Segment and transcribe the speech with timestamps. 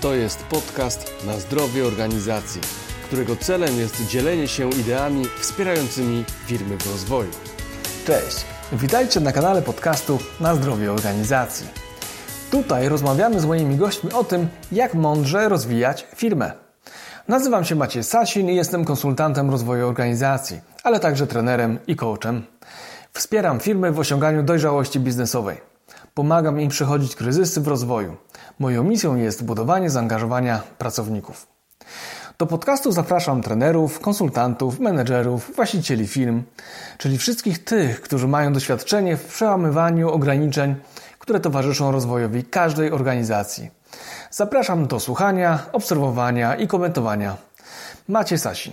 [0.00, 2.60] To jest podcast na zdrowie organizacji,
[3.04, 7.30] którego celem jest dzielenie się ideami wspierającymi firmy w rozwoju.
[8.06, 11.66] Cześć, witajcie na kanale podcastu na zdrowie organizacji.
[12.50, 16.52] Tutaj rozmawiamy z moimi gośćmi o tym, jak mądrze rozwijać firmę.
[17.28, 22.42] Nazywam się Maciej Sasin i jestem konsultantem rozwoju organizacji, ale także trenerem i coachem.
[23.12, 25.69] Wspieram firmy w osiąganiu dojrzałości biznesowej.
[26.20, 28.16] Pomagam im przechodzić kryzysy w rozwoju.
[28.58, 31.46] Moją misją jest budowanie zaangażowania pracowników.
[32.38, 36.42] Do podcastu zapraszam trenerów, konsultantów, menedżerów, właścicieli firm,
[36.98, 40.74] czyli wszystkich tych, którzy mają doświadczenie w przełamywaniu ograniczeń,
[41.18, 43.70] które towarzyszą rozwojowi każdej organizacji.
[44.30, 47.36] Zapraszam do słuchania, obserwowania i komentowania.
[48.08, 48.72] Macie Sasin.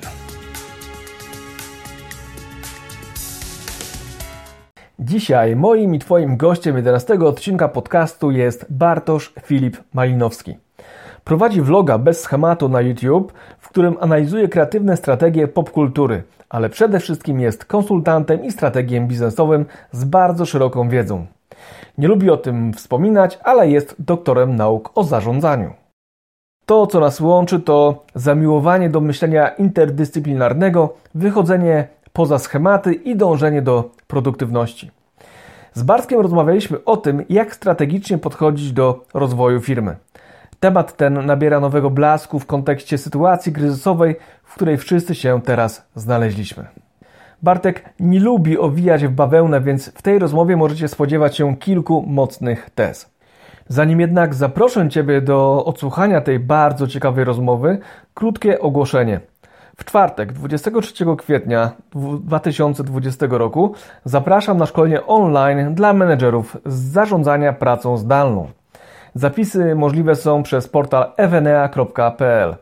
[5.08, 10.58] Dzisiaj moim i Twoim gościem 11 odcinka podcastu jest Bartosz Filip Malinowski.
[11.24, 17.40] Prowadzi vloga bez schematu na YouTube, w którym analizuje kreatywne strategie popkultury, ale przede wszystkim
[17.40, 21.26] jest konsultantem i strategiem biznesowym z bardzo szeroką wiedzą.
[21.98, 25.74] Nie lubi o tym wspominać, ale jest doktorem nauk o zarządzaniu.
[26.66, 33.90] To, co nas łączy, to zamiłowanie do myślenia interdyscyplinarnego, wychodzenie poza schematy i dążenie do
[34.08, 34.97] produktywności.
[35.78, 39.96] Z Bartkiem rozmawialiśmy o tym, jak strategicznie podchodzić do rozwoju firmy.
[40.60, 46.66] Temat ten nabiera nowego blasku w kontekście sytuacji kryzysowej, w której wszyscy się teraz znaleźliśmy.
[47.44, 52.70] Bartek nie lubi owijać w bawełnę, więc w tej rozmowie możecie spodziewać się kilku mocnych
[52.76, 53.10] tez.
[53.68, 57.80] Zanim jednak zaproszę Ciebie do odsłuchania tej bardzo ciekawej rozmowy,
[58.14, 59.20] krótkie ogłoszenie.
[59.80, 61.72] W czwartek, 23 kwietnia
[62.24, 63.74] 2020 roku,
[64.06, 68.48] zapraszam na szkolenie online dla menedżerów z zarządzania pracą zdalną.
[69.16, 72.56] Zapisy możliwe są przez portal evenea.pl.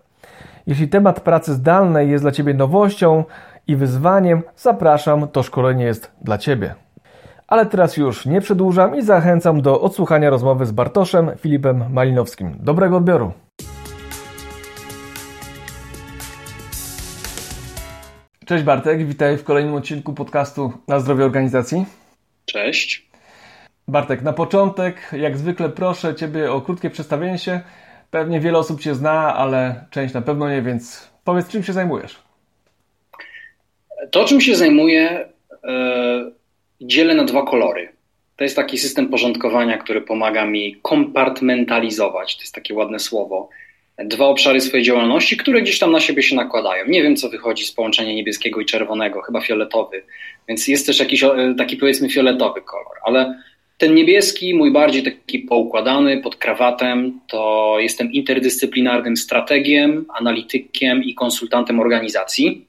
[0.67, 3.23] Jeśli temat pracy zdalnej jest dla Ciebie nowością
[3.67, 6.75] i wyzwaniem, zapraszam, to szkolenie jest dla Ciebie.
[7.47, 12.57] Ale teraz już nie przedłużam i zachęcam do odsłuchania rozmowy z Bartoszem Filipem Malinowskim.
[12.59, 13.44] Dobrego odbioru!
[18.45, 21.85] Cześć Bartek, witaj w kolejnym odcinku podcastu na zdrowie organizacji.
[22.45, 23.07] Cześć.
[23.87, 27.61] Bartek, na początek, jak zwykle proszę Ciebie o krótkie przedstawienie się.
[28.11, 32.19] Pewnie wiele osób Cię zna, ale część na pewno nie, więc powiedz, czym się zajmujesz?
[34.11, 35.29] To, czym się zajmuję,
[35.63, 36.31] yy,
[36.81, 37.89] dzielę na dwa kolory.
[38.35, 43.49] To jest taki system porządkowania, który pomaga mi kompartmentalizować, to jest takie ładne słowo,
[43.97, 46.85] dwa obszary swojej działalności, które gdzieś tam na siebie się nakładają.
[46.87, 50.03] Nie wiem, co wychodzi z połączenia niebieskiego i czerwonego, chyba fioletowy,
[50.47, 51.23] więc jest też jakiś
[51.57, 53.39] taki powiedzmy fioletowy kolor, ale
[53.77, 61.79] ten niebieski, mój bardziej taki poukładany, pod krawatem, to jestem interdyscyplinarnym strategiem, analitykiem i konsultantem
[61.79, 62.65] organizacji.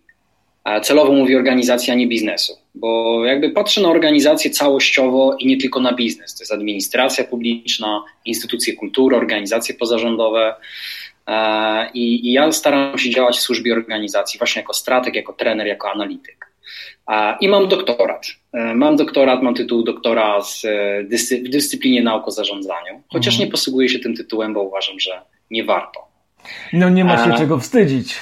[0.82, 5.92] Celowo mówię organizacja, nie biznesu, bo jakby patrzę na organizację całościowo i nie tylko na
[5.92, 6.34] biznes.
[6.34, 11.05] To jest administracja publiczna, instytucje kultury, organizacje pozarządowe, E,
[11.94, 15.90] I, I, ja staram się działać w służbie organizacji, właśnie jako strateg, jako trener, jako
[15.90, 16.46] analityk.
[17.10, 18.26] E, I mam doktorat.
[18.52, 20.66] E, mam doktorat, mam tytuł doktora z
[21.44, 23.46] w dyscyplinie nauk o zarządzaniu, chociaż mhm.
[23.46, 26.06] nie posługuję się tym tytułem, bo uważam, że nie warto.
[26.72, 27.38] No nie ma się A...
[27.38, 28.20] czego wstydzić.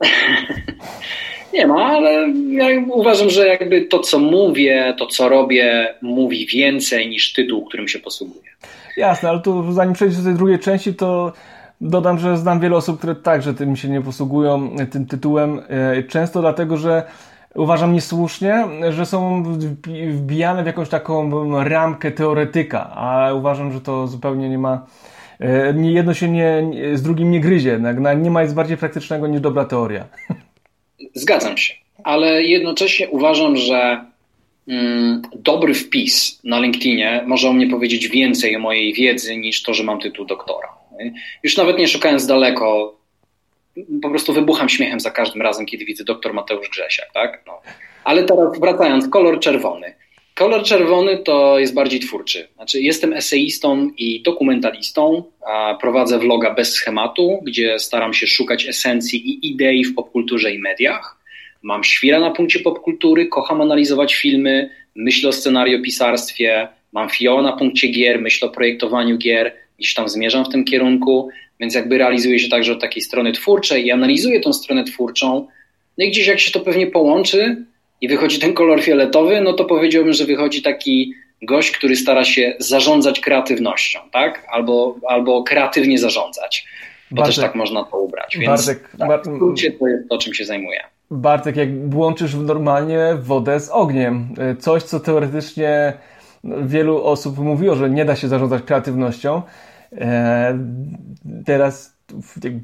[1.54, 7.08] nie ma, ale ja uważam, że jakby to, co mówię, to, co robię, mówi więcej
[7.08, 8.50] niż tytuł, którym się posługuję.
[8.96, 11.32] Jasne, ale tu zanim przejdziesz do tej drugiej części, to
[11.84, 15.60] Dodam, że znam wiele osób, które także tym się nie posługują, tym tytułem.
[15.68, 17.02] E, często dlatego, że
[17.54, 19.42] uważam niesłusznie, że są
[20.08, 21.30] wbijane w jakąś taką
[21.64, 24.86] ramkę teoretyka, a uważam, że to zupełnie nie ma.
[25.40, 26.62] E, jedno się nie,
[26.94, 27.80] z drugim nie gryzie.
[28.22, 30.04] Nie ma nic bardziej praktycznego niż dobra teoria.
[31.14, 34.04] Zgadzam się, ale jednocześnie uważam, że
[34.68, 39.74] mm, dobry wpis na LinkedInie może o mnie powiedzieć więcej o mojej wiedzy niż to,
[39.74, 40.81] że mam tytuł doktora.
[41.42, 42.98] Już nawet nie szukając daleko,
[44.02, 47.42] po prostu wybucham śmiechem za każdym razem, kiedy widzę doktor Mateusz Grzesiak, tak?
[47.46, 47.60] No.
[48.04, 49.94] Ale teraz wracając, kolor czerwony.
[50.34, 52.48] Kolor czerwony to jest bardziej twórczy.
[52.54, 55.24] Znaczy, jestem eseistą i dokumentalistą,
[55.80, 61.18] prowadzę vloga bez schematu, gdzie staram się szukać esencji i idei w popkulturze i mediach.
[61.62, 67.88] Mam świra na punkcie popkultury, kocham analizować filmy, myślę o scenariopisarstwie, mam fio na punkcie
[67.88, 71.28] gier, myślę o projektowaniu gier, gdzieś tam zmierzam w tym kierunku,
[71.60, 75.46] więc jakby realizuję się także od takiej strony twórczej i analizuję tą stronę twórczą.
[75.98, 77.64] No i gdzieś jak się to pewnie połączy
[78.00, 82.54] i wychodzi ten kolor fioletowy, no to powiedziałbym, że wychodzi taki gość, który stara się
[82.58, 84.46] zarządzać kreatywnością, tak?
[84.52, 86.66] Albo, albo kreatywnie zarządzać,
[87.10, 88.36] bo Bartek, też tak można to ubrać.
[88.38, 90.80] Więc Bartek, tak, w skrócie to jest to, czym się zajmuję.
[91.10, 95.92] Bartek, jak łączysz normalnie wodę z ogniem, coś, co teoretycznie
[96.44, 99.42] wielu osób mówiło, że nie da się zarządzać kreatywnością,
[101.46, 101.96] teraz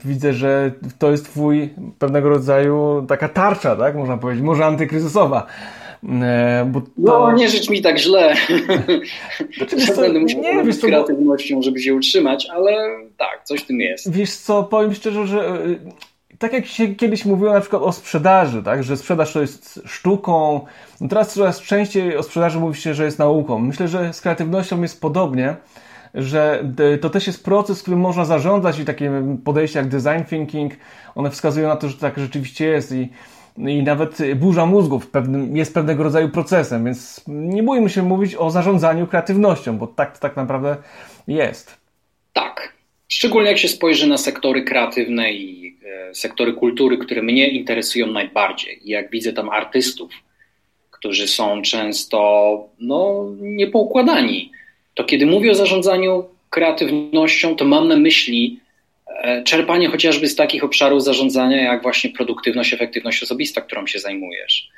[0.04, 3.96] widzę, że to jest twój pewnego rodzaju taka tarcza, tak?
[3.96, 5.46] Można powiedzieć, może antykryzysowa.
[6.22, 6.86] E, bo to...
[6.98, 8.34] No, nie życz mi tak źle.
[9.56, 12.72] Znaczy, co, będę musiał nie, wiesz, kreatywnością, żeby się utrzymać, ale
[13.16, 14.12] tak, coś w tym jest.
[14.12, 15.56] Wiesz co, powiem szczerze, że e,
[16.38, 20.60] tak jak się kiedyś mówiło na przykład o sprzedaży, tak, że sprzedaż to jest sztuką,
[21.00, 23.58] no teraz coraz częściej o sprzedaży mówi się, że jest nauką.
[23.58, 25.56] Myślę, że z kreatywnością jest podobnie,
[26.14, 26.64] że
[27.00, 29.12] to też jest proces, którym można zarządzać i takie
[29.44, 30.72] podejścia jak design thinking,
[31.14, 33.08] one wskazują na to, że tak rzeczywiście jest i
[33.66, 35.10] i nawet burza mózgów
[35.52, 40.20] jest pewnego rodzaju procesem, więc nie bójmy się mówić o zarządzaniu kreatywnością, bo tak to
[40.20, 40.76] tak naprawdę
[41.28, 41.76] jest.
[42.32, 42.72] Tak.
[43.08, 45.76] Szczególnie jak się spojrzy na sektory kreatywne i
[46.10, 48.88] e, sektory kultury, które mnie interesują najbardziej.
[48.88, 50.10] I jak widzę tam artystów,
[50.90, 54.52] którzy są często no, niepoukładani,
[54.98, 58.60] to kiedy mówię o zarządzaniu kreatywnością, to mam na myśli
[59.22, 64.70] E, czerpanie chociażby z takich obszarów zarządzania, jak właśnie produktywność, efektywność osobista, którą się zajmujesz.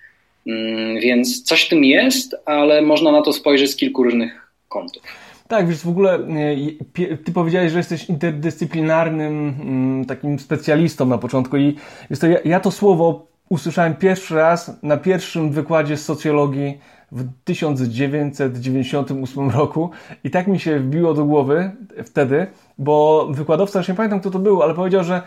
[0.47, 5.03] Mm, więc coś w tym jest, ale można na to spojrzeć z kilku różnych kątów.
[5.49, 11.57] Tak, wiesz, w ogóle e, ty powiedziałeś, że jesteś interdyscyplinarnym mm, takim specjalistą na początku
[11.57, 11.75] i
[12.11, 16.79] jest to, ja, ja to słowo usłyszałem pierwszy raz na pierwszym wykładzie z socjologii
[17.13, 19.91] w 1998 roku
[20.25, 21.71] i tak mi się wbiło do głowy
[22.05, 22.47] wtedy,
[22.79, 25.23] bo wykładowca, już nie pamiętam kto to był, ale powiedział, że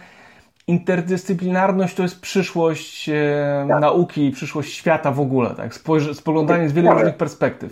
[0.68, 3.82] interdyscyplinarność to jest przyszłość e, tak.
[3.82, 5.76] nauki, przyszłość świata w ogóle, tak?
[6.14, 6.98] spoglądanie z wielu tak.
[6.98, 7.72] różnych perspektyw.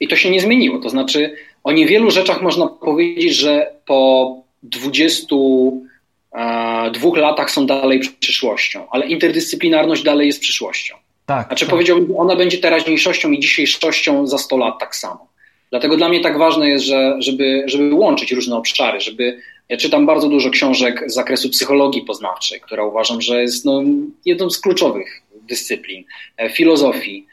[0.00, 0.78] I to się nie zmieniło.
[0.78, 8.86] To znaczy, o niewielu rzeczach można powiedzieć, że po 22 e, latach są dalej przyszłością,
[8.90, 10.94] ale interdyscyplinarność dalej jest przyszłością.
[11.28, 11.46] Tak.
[11.46, 11.70] Znaczy, tak.
[11.70, 15.28] powiedziałbym, ona będzie teraźniejszością i dzisiejszością za 100 lat tak samo.
[15.70, 20.06] Dlatego dla mnie tak ważne jest, że, żeby, żeby łączyć różne obszary, żeby ja czytam
[20.06, 23.82] bardzo dużo książek z zakresu psychologii poznawczej, która uważam, że jest no,
[24.24, 26.04] jedną z kluczowych dyscyplin,
[26.36, 27.26] e, filozofii,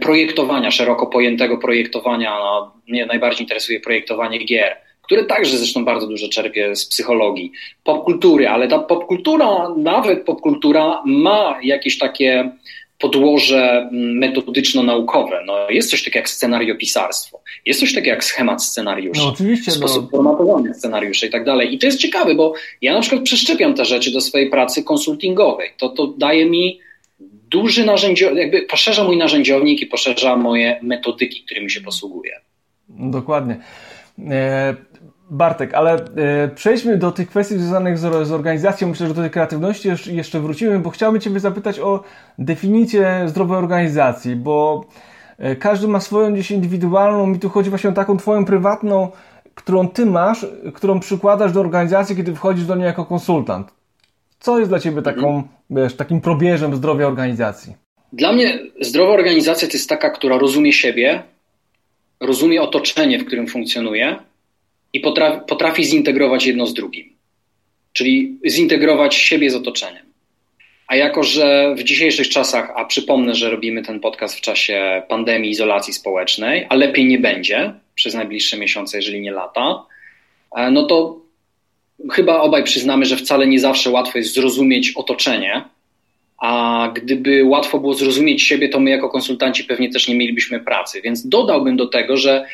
[0.00, 2.38] projektowania, szeroko pojętego projektowania.
[2.38, 7.52] No, mnie najbardziej interesuje projektowanie gier, które także zresztą bardzo dużo czerpie z psychologii,
[7.84, 12.50] popkultury, ale ta popkultura, nawet popkultura ma jakieś takie
[12.98, 15.42] podłoże mm, metodyczno-naukowe.
[15.46, 20.04] No, jest coś takiego jak scenariopisarstwo, jest coś takiego jak schemat scenariuszy, no, oczywiście, sposób
[20.04, 20.10] no.
[20.10, 21.74] formatowania scenariuszy i tak dalej.
[21.74, 25.70] I to jest ciekawe, bo ja na przykład przeszczepiam te rzeczy do swojej pracy konsultingowej.
[25.78, 26.80] To, to daje mi
[27.50, 32.40] duży narzędziownik, jakby poszerza mój narzędziownik i poszerza moje metodyki, którymi się posługuję.
[32.88, 33.56] Dokładnie.
[34.30, 34.74] E,
[35.34, 38.88] Bartek, ale e, przejdźmy do tych kwestii związanych z, z, organizacją.
[38.88, 42.02] Myślę, że do tej kreatywności jeszcze wrócimy, bo chciałbym Ciebie zapytać o
[42.38, 44.84] definicję zdrowej organizacji, bo
[45.38, 49.10] e, każdy ma swoją gdzieś indywidualną i tu chodzi właśnie o taką Twoją prywatną,
[49.54, 53.74] którą Ty masz, którą przykładasz do organizacji, kiedy wchodzisz do niej jako konsultant.
[54.40, 55.44] Co jest dla Ciebie taką, mhm.
[55.70, 57.74] wiesz, takim probierzem zdrowia organizacji?
[58.12, 61.22] Dla mnie zdrowa organizacja to jest taka, która rozumie siebie,
[62.20, 64.16] rozumie otoczenie, w którym funkcjonuje
[64.94, 67.12] i potrafi, potrafi zintegrować jedno z drugim.
[67.92, 70.06] Czyli zintegrować siebie z otoczeniem.
[70.86, 75.50] A jako, że w dzisiejszych czasach, a przypomnę, że robimy ten podcast w czasie pandemii,
[75.50, 79.86] izolacji społecznej, a lepiej nie będzie przez najbliższe miesiące, jeżeli nie lata,
[80.56, 81.20] e, no to
[82.12, 85.64] chyba obaj przyznamy, że wcale nie zawsze łatwo jest zrozumieć otoczenie,
[86.38, 91.02] a gdyby łatwo było zrozumieć siebie, to my jako konsultanci pewnie też nie mielibyśmy pracy.
[91.02, 92.46] Więc dodałbym do tego, że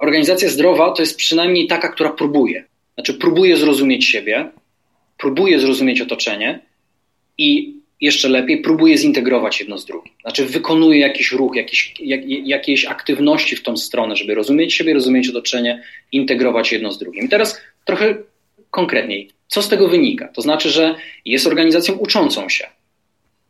[0.00, 2.64] organizacja zdrowa to jest przynajmniej taka, która próbuje.
[2.94, 4.50] Znaczy, próbuje zrozumieć siebie,
[5.18, 6.60] próbuje zrozumieć otoczenie
[7.38, 10.12] i jeszcze lepiej, próbuje zintegrować jedno z drugim.
[10.22, 15.28] Znaczy, wykonuje jakiś ruch, jakiś, jak, jakieś aktywności w tą stronę, żeby rozumieć siebie, rozumieć
[15.28, 17.24] otoczenie, integrować jedno z drugim.
[17.24, 18.16] I teraz trochę
[18.70, 19.30] konkretniej.
[19.46, 20.28] Co z tego wynika?
[20.28, 22.64] To znaczy, że jest organizacją uczącą się.
[22.64, 22.70] E,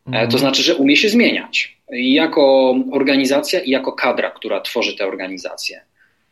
[0.07, 0.31] mhm.
[0.31, 1.77] To znaczy, że umie się zmieniać.
[1.91, 5.81] Jako organizacja i jako kadra, która tworzy tę organizację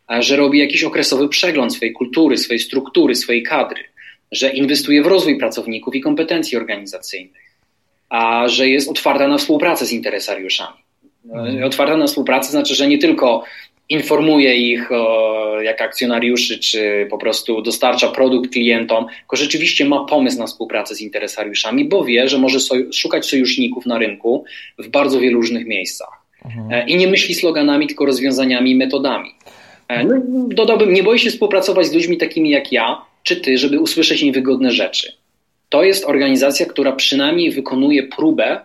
[0.09, 3.85] że robi jakiś okresowy przegląd swojej kultury, swojej struktury, swojej kadry,
[4.33, 7.57] że inwestuje w rozwój pracowników i kompetencji organizacyjnych,
[8.09, 10.79] a że jest otwarta na współpracę z interesariuszami.
[11.25, 11.65] Mhm.
[11.65, 13.45] Otwarta na współpracę znaczy, że nie tylko
[13.89, 20.39] informuje ich o, jak akcjonariuszy, czy po prostu dostarcza produkt klientom, tylko rzeczywiście ma pomysł
[20.39, 24.45] na współpracę z interesariuszami, bo wie, że może soj szukać sojuszników na rynku
[24.79, 26.27] w bardzo wielu różnych miejscach.
[26.45, 26.89] mhm.
[26.89, 29.36] i nie myśli sloganami, tylko rozwiązaniami i metodami.
[29.89, 30.15] No,
[30.49, 34.71] dodałbym, nie boi się współpracować z ludźmi takimi jak ja, czy ty, żeby usłyszeć niewygodne
[34.71, 35.13] rzeczy.
[35.69, 38.61] To jest organizacja, która przynajmniej wykonuje próbę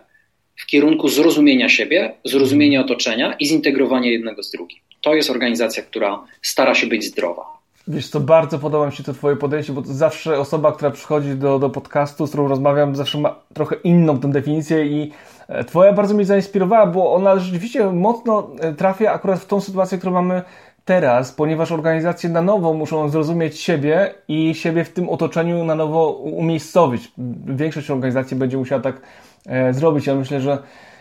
[0.56, 4.78] w kierunku zrozumienia siebie, zrozumienia otoczenia i zintegrowania jednego z drugim.
[5.00, 7.62] To jest organizacja, która stara się być zdrowa.
[7.88, 11.58] Wiesz, to bardzo podoba mi się to Twoje podejście, bo zawsze osoba, która przychodzi do,
[11.58, 15.12] do podcastu, z którą rozmawiam, zawsze ma trochę inną tę definicję i
[15.48, 19.98] e, Twoja bardzo mnie zainspirowała, bo ona rzeczywiście mocno e, trafia akurat w tą sytuację,
[19.98, 20.42] którą mamy
[20.84, 26.10] teraz, ponieważ organizacje na nowo muszą zrozumieć siebie i siebie w tym otoczeniu na nowo
[26.10, 27.12] umiejscowić.
[27.46, 29.00] Większość organizacji będzie musiała tak
[29.46, 30.06] e, zrobić.
[30.06, 30.58] Ja myślę, że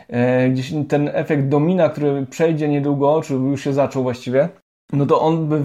[0.10, 4.50] e, gdzieś ten efekt domina, który przejdzie niedługo, czy już się zaczął właściwie,
[4.94, 5.62] no to on by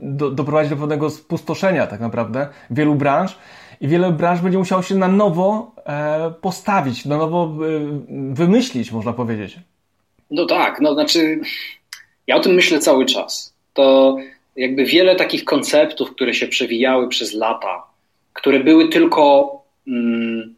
[0.00, 3.38] do, doprowadzi do pewnego spustoszenia tak naprawdę wielu branż
[3.80, 9.12] i wiele branż będzie musiało się na nowo e, postawić, na nowo e, wymyślić, można
[9.12, 9.60] powiedzieć.
[10.30, 11.40] No tak, no znaczy
[12.26, 13.54] ja o tym myślę cały czas.
[13.74, 14.16] To
[14.56, 17.82] jakby wiele takich konceptów, które się przewijały przez lata,
[18.32, 19.52] które były tylko
[19.88, 20.54] mm,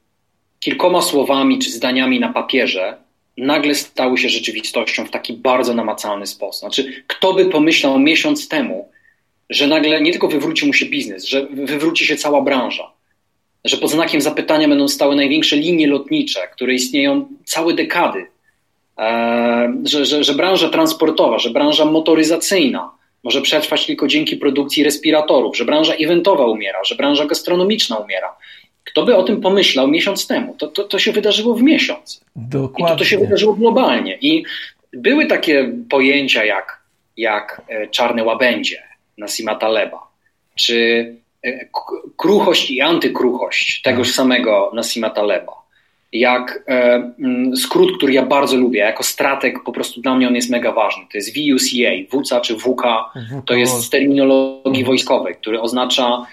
[0.61, 2.97] kilkoma słowami czy zdaniami na papierze,
[3.37, 6.61] nagle stały się rzeczywistością w taki bardzo namacalny sposób.
[6.61, 8.89] Znaczy, kto by pomyślał miesiąc temu,
[9.51, 12.93] że nagle nie tylko wywróci mu się biznes, że wywróci się cała branża,
[13.65, 18.27] że pod znakiem zapytania będą stały największe linie lotnicze, które istnieją całe dekady,
[19.85, 22.91] że, że, że branża transportowa, że branża motoryzacyjna
[23.25, 28.37] może przetrwać tylko dzięki produkcji respiratorów, że branża eventowa umiera, że branża gastronomiczna umiera.
[28.85, 30.55] Kto by o tym pomyślał miesiąc temu?
[30.59, 32.21] To, to, to się wydarzyło w miesiąc.
[32.37, 32.87] Dokładnie.
[32.87, 34.19] I to, to się wydarzyło globalnie.
[34.21, 34.45] I
[34.93, 36.81] były takie pojęcia jak,
[37.17, 38.83] jak e, czarne łabędzie
[39.19, 40.09] Nasima Taleba,
[40.55, 41.07] czy
[41.45, 41.69] e,
[42.17, 44.17] kruchość i antykruchość tegoż tak.
[44.17, 45.58] samego Nasima Taleba.
[46.13, 50.35] Jak e, mm, skrót, który ja bardzo lubię, jako strateg po prostu dla mnie on
[50.35, 51.03] jest mega ważny.
[51.13, 52.83] To jest VUCA, WUCA czy WK,
[53.47, 56.27] to jest z terminologii wojskowej, który oznacza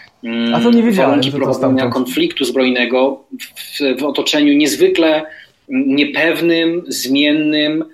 [0.53, 3.23] a to nie wiedziałem, warunki prowadzenia konfliktu zbrojnego
[3.55, 5.25] w, w, otoczeniu niezwykle
[5.69, 7.85] niepewnym, zmiennym,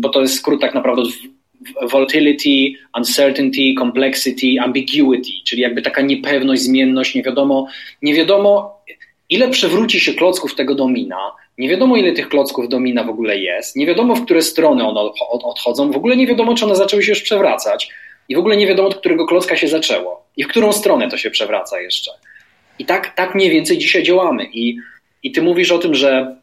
[0.00, 1.02] bo to jest skrót tak naprawdę
[1.90, 7.66] volatility, uncertainty, complexity, ambiguity, czyli jakby taka niepewność, zmienność, nie wiadomo,
[8.02, 8.78] nie wiadomo
[9.28, 13.76] ile przewróci się klocków tego domina, nie wiadomo ile tych klocków domina w ogóle jest,
[13.76, 17.12] nie wiadomo w które strony one odchodzą, w ogóle nie wiadomo czy one zaczęły się
[17.12, 17.88] już przewracać.
[18.28, 20.26] I w ogóle nie wiadomo od którego klocka się zaczęło.
[20.36, 22.10] I w którą stronę to się przewraca jeszcze.
[22.78, 24.44] I tak, tak mniej więcej dzisiaj działamy.
[24.52, 24.78] I,
[25.22, 26.36] i ty mówisz o tym, że,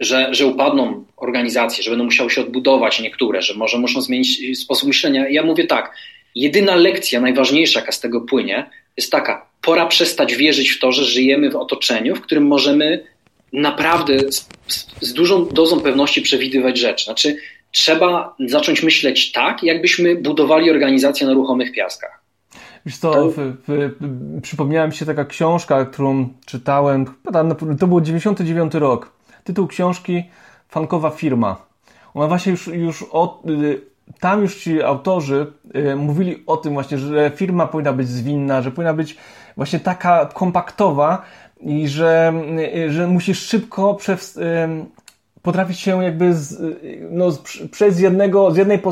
[0.00, 4.88] że, że upadną organizacje, że będą musiały się odbudować niektóre, że może muszą zmienić sposób
[4.88, 5.28] myślenia.
[5.28, 5.96] Ja mówię tak,
[6.34, 11.04] jedyna lekcja, najważniejsza, jaka z tego płynie, jest taka, pora przestać wierzyć w to, że
[11.04, 13.04] żyjemy w otoczeniu, w którym możemy
[13.52, 14.48] naprawdę z,
[15.00, 17.04] z dużą dozą pewności przewidywać rzeczy.
[17.04, 17.36] Znaczy,
[17.70, 22.24] trzeba zacząć myśleć tak, jakbyśmy budowali organizację na ruchomych piaskach.
[22.86, 23.34] Wiesz co, w,
[23.68, 23.90] w,
[24.42, 27.06] przypomniała mi się taka książka, którą czytałem,
[27.80, 29.12] to był 99 rok.
[29.44, 30.22] Tytuł książki
[30.68, 31.66] Fankowa firma.
[32.14, 33.42] Ona właśnie już, już od,
[34.20, 38.70] tam już ci autorzy y, mówili o tym właśnie, że firma powinna być zwinna, że
[38.70, 39.16] powinna być
[39.56, 41.22] właśnie taka kompaktowa
[41.60, 42.32] i że,
[42.76, 44.38] y, że musisz szybko przez,
[45.42, 46.62] potrafić się jakby z,
[47.10, 47.28] no,
[47.70, 48.82] przejść z jednego, z jednej,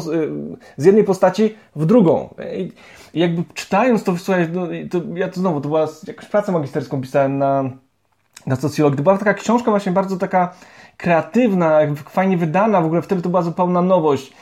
[0.76, 2.34] z jednej postaci w drugą.
[2.56, 2.72] I,
[3.14, 7.38] jakby czytając to, słuchaj, no, to, ja to znowu, to była jakaś pracę magisterską pisałem
[7.38, 7.64] na,
[8.46, 8.96] na socjologii.
[8.96, 10.54] To była taka książka właśnie bardzo taka
[10.96, 11.78] kreatywna,
[12.08, 14.32] fajnie wydana, w ogóle wtedy to była zupełna nowość.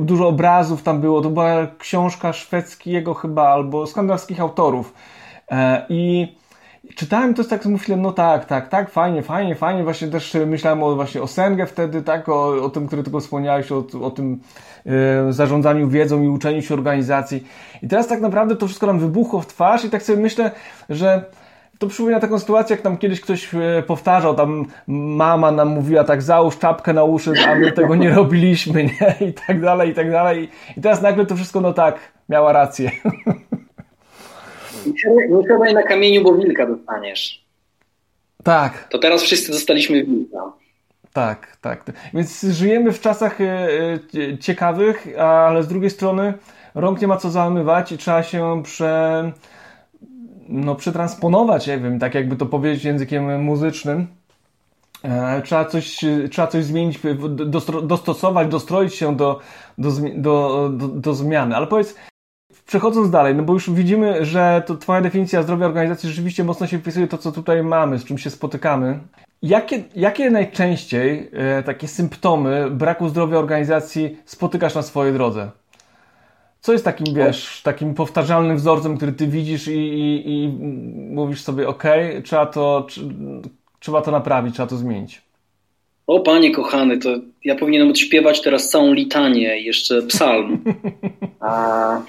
[0.00, 4.94] Dużo obrazów tam było, to była książka szwedzkiego chyba, albo skandynawskich autorów.
[5.50, 5.56] Yy,
[5.88, 6.28] I
[6.96, 9.84] czytałem to tak myślałem, no tak, tak, tak, fajnie, fajnie, fajnie.
[9.84, 13.72] Właśnie też myślałem o, właśnie o Sengę wtedy, tak, o, o tym, który tylko wspomniałeś,
[13.72, 14.40] o, o tym
[14.84, 17.46] yy, zarządzaniu wiedzą i uczeniu się organizacji.
[17.82, 20.50] I teraz tak naprawdę to wszystko nam wybuchło w twarz i tak sobie myślę,
[20.88, 21.24] że
[21.78, 26.22] to przypomina taką sytuację, jak tam kiedyś ktoś e, powtarzał, tam mama nam mówiła tak,
[26.22, 29.28] załóż czapkę na uszy, a my tego nie robiliśmy, nie?
[29.28, 30.48] I tak dalej, i tak dalej.
[30.76, 32.90] I teraz nagle to wszystko, no tak, miała rację.
[34.86, 37.44] Nie siadaj na kamieniu, bo wilka dostaniesz.
[38.42, 38.88] Tak.
[38.88, 40.52] To teraz wszyscy dostaliśmy wilka.
[41.12, 41.84] Tak, tak.
[42.14, 46.34] Więc żyjemy w czasach e, e, ciekawych, ale z drugiej strony
[46.74, 49.32] rąk nie ma co załamywać i trzeba się prze,
[50.48, 54.06] no, przetransponować, nie wiem, tak jakby to powiedzieć językiem muzycznym.
[55.02, 55.96] E, trzeba coś,
[56.30, 56.98] trzeba coś zmienić,
[57.82, 59.40] dostosować, dostroić się do,
[59.78, 61.56] do, do, do, do zmiany.
[61.56, 61.94] Ale powiedz,
[62.66, 66.78] przechodząc dalej, no bo już widzimy, że to Twoja definicja zdrowia organizacji rzeczywiście mocno się
[66.78, 68.98] wpisuje to, co tutaj mamy, z czym się spotykamy.
[69.42, 75.50] Jakie, jakie najczęściej e, takie symptomy braku zdrowia organizacji spotykasz na swojej drodze?
[76.60, 80.48] Co jest takim, wiesz, takim powtarzalnym wzorcem, który ty widzisz i, i, i
[81.14, 81.84] mówisz sobie, ok,
[82.24, 82.86] trzeba to,
[83.80, 85.22] trzeba to naprawić, trzeba to zmienić?
[86.06, 87.08] O panie kochany, to
[87.44, 90.64] ja powinienem odśpiewać teraz całą litanię jeszcze psalm.
[91.40, 92.02] A...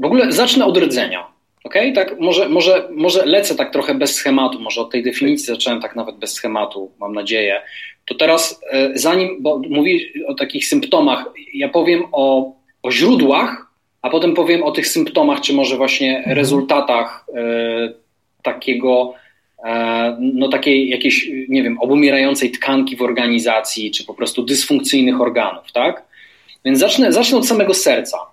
[0.00, 1.26] W ogóle zacznę od rdzenia.
[1.64, 5.80] Ok, tak, może, może, może lecę tak trochę bez schematu, może od tej definicji zacząłem
[5.80, 7.62] tak nawet bez schematu, mam nadzieję.
[8.06, 12.52] To teraz, e, zanim, bo mówi o takich symptomach, ja powiem o,
[12.82, 13.66] o źródłach,
[14.02, 16.36] a potem powiem o tych symptomach, czy może właśnie mhm.
[16.36, 17.92] rezultatach e,
[18.42, 19.14] takiego,
[19.64, 25.72] e, no takiej jakiejś, nie wiem, obumierającej tkanki w organizacji, czy po prostu dysfunkcyjnych organów,
[25.72, 26.04] tak?
[26.64, 28.29] Więc zacznę, zacznę od samego serca.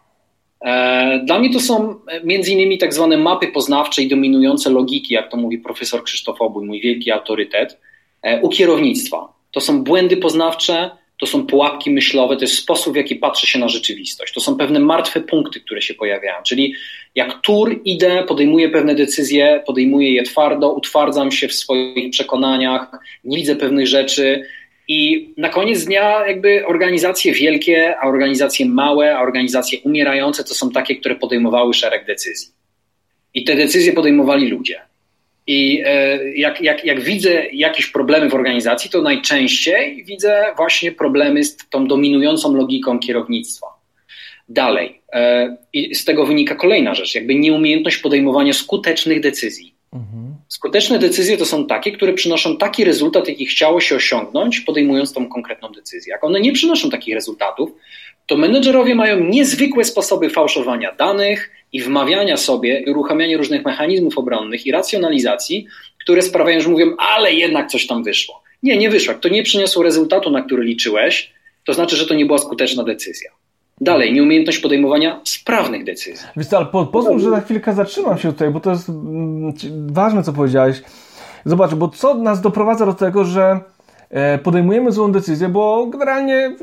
[0.68, 5.32] E, dla mnie to są między innymi tak zwane mapy poznawcze i dominujące logiki, jak
[5.32, 7.78] to mówi profesor Krzysztof Obój, mój wielki autorytet,
[8.22, 9.34] e, u kierownictwa.
[9.52, 13.60] To są błędy poznawcze, to są pułapki myślowe, to jest sposób, w jaki patrzy się
[13.60, 14.34] na rzeczywistość.
[14.34, 16.44] To są pewne martwe punkty, które się pojawiają.
[16.44, 16.74] Czyli
[17.16, 22.92] jak tur idę, podejmuję pewne decyzje, podejmuję je twardo, utwardzam się w swoich przekonaniach,
[23.24, 24.46] nie widzę pewnych rzeczy,
[24.88, 30.72] i na koniec dnia jakby organizacje wielkie, a organizacje małe, a organizacje umierające to są
[30.72, 32.52] takie, które podejmowały szereg decyzji.
[33.34, 34.82] I te decyzje podejmowali ludzie.
[35.48, 41.44] I e, jak, jak, jak widzę jakieś problemy w organizacji, to najczęściej widzę właśnie problemy
[41.44, 43.68] z tą dominującą logiką kierownictwa.
[44.50, 45.02] Dalej.
[45.14, 49.77] E, I z tego wynika kolejna rzecz, jakby nieumiejętność podejmowania skutecznych decyzji.
[50.48, 55.30] Skuteczne decyzje to są takie, które przynoszą taki rezultat, jaki chciało się osiągnąć, podejmując tą
[55.30, 56.12] konkretną decyzję.
[56.12, 57.72] Jak one nie przynoszą takich rezultatów,
[58.26, 64.72] to menedżerowie mają niezwykłe sposoby fałszowania danych i wmawiania sobie uruchamiania różnych mechanizmów obronnych i
[64.72, 65.68] racjonalizacji,
[66.00, 68.44] które sprawiają, że mówią, ale jednak coś tam wyszło.
[68.64, 69.14] Nie, nie wyszło.
[69.14, 72.84] Jak to nie przyniosło rezultatu, na który liczyłeś, to znaczy, że to nie była skuteczna
[72.84, 73.32] decyzja.
[73.82, 76.28] Dalej, nieumiejętność podejmowania sprawnych decyzji.
[76.38, 79.54] Wiesz ale po, pozwól, że na chwilkę zatrzymam się tutaj, bo to jest mm,
[79.88, 80.82] ważne, co powiedziałeś.
[81.46, 83.60] Zobacz, bo co nas doprowadza do tego, że
[84.10, 86.56] e, podejmujemy złą decyzję, bo generalnie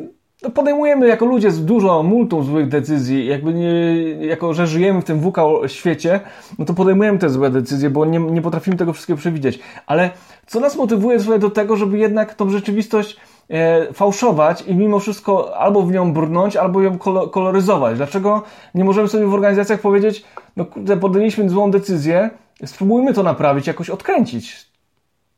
[0.43, 5.21] no, podejmujemy jako ludzie dużo multum złych decyzji, jakby nie, jako że żyjemy w tym
[5.21, 6.21] WK świecie,
[6.59, 9.59] no to podejmujemy te złe decyzje, bo nie, nie potrafimy tego wszystkiego przewidzieć.
[9.87, 10.11] Ale
[10.47, 13.17] co nas motywuje do tego, żeby jednak tą rzeczywistość
[13.93, 16.99] fałszować i mimo wszystko albo w nią brnąć, albo ją
[17.33, 17.97] koloryzować.
[17.97, 18.43] Dlaczego
[18.75, 20.25] nie możemy sobie w organizacjach powiedzieć,
[20.57, 22.31] no kurde, podjęliśmy złą decyzję,
[22.65, 24.57] spróbujmy to naprawić, jakoś odkręcić.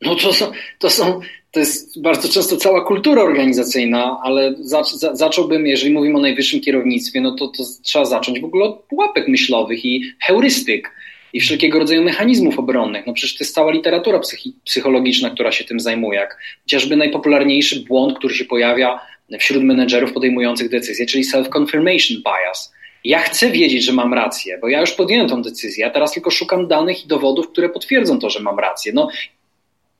[0.02, 0.46] No to są,
[0.78, 6.18] to są, to jest bardzo często cała kultura organizacyjna, ale zac, za, zacząłbym, jeżeli mówimy
[6.18, 10.92] o najwyższym kierownictwie, no to, to trzeba zacząć w ogóle od pułapek myślowych i heurystyk
[11.36, 13.06] i wszelkiego rodzaju mechanizmów obronnych.
[13.06, 14.20] No przecież to jest cała literatura
[14.64, 19.00] psychologiczna, która się tym zajmuje, jak chociażby najpopularniejszy błąd, który się pojawia
[19.38, 22.72] wśród menedżerów podejmujących decyzje, czyli self-confirmation bias.
[23.04, 26.30] Ja chcę wiedzieć, że mam rację, bo ja już podjąłem tą decyzję, a teraz tylko
[26.30, 28.92] szukam danych i dowodów, które potwierdzą to, że mam rację.
[28.92, 29.08] No,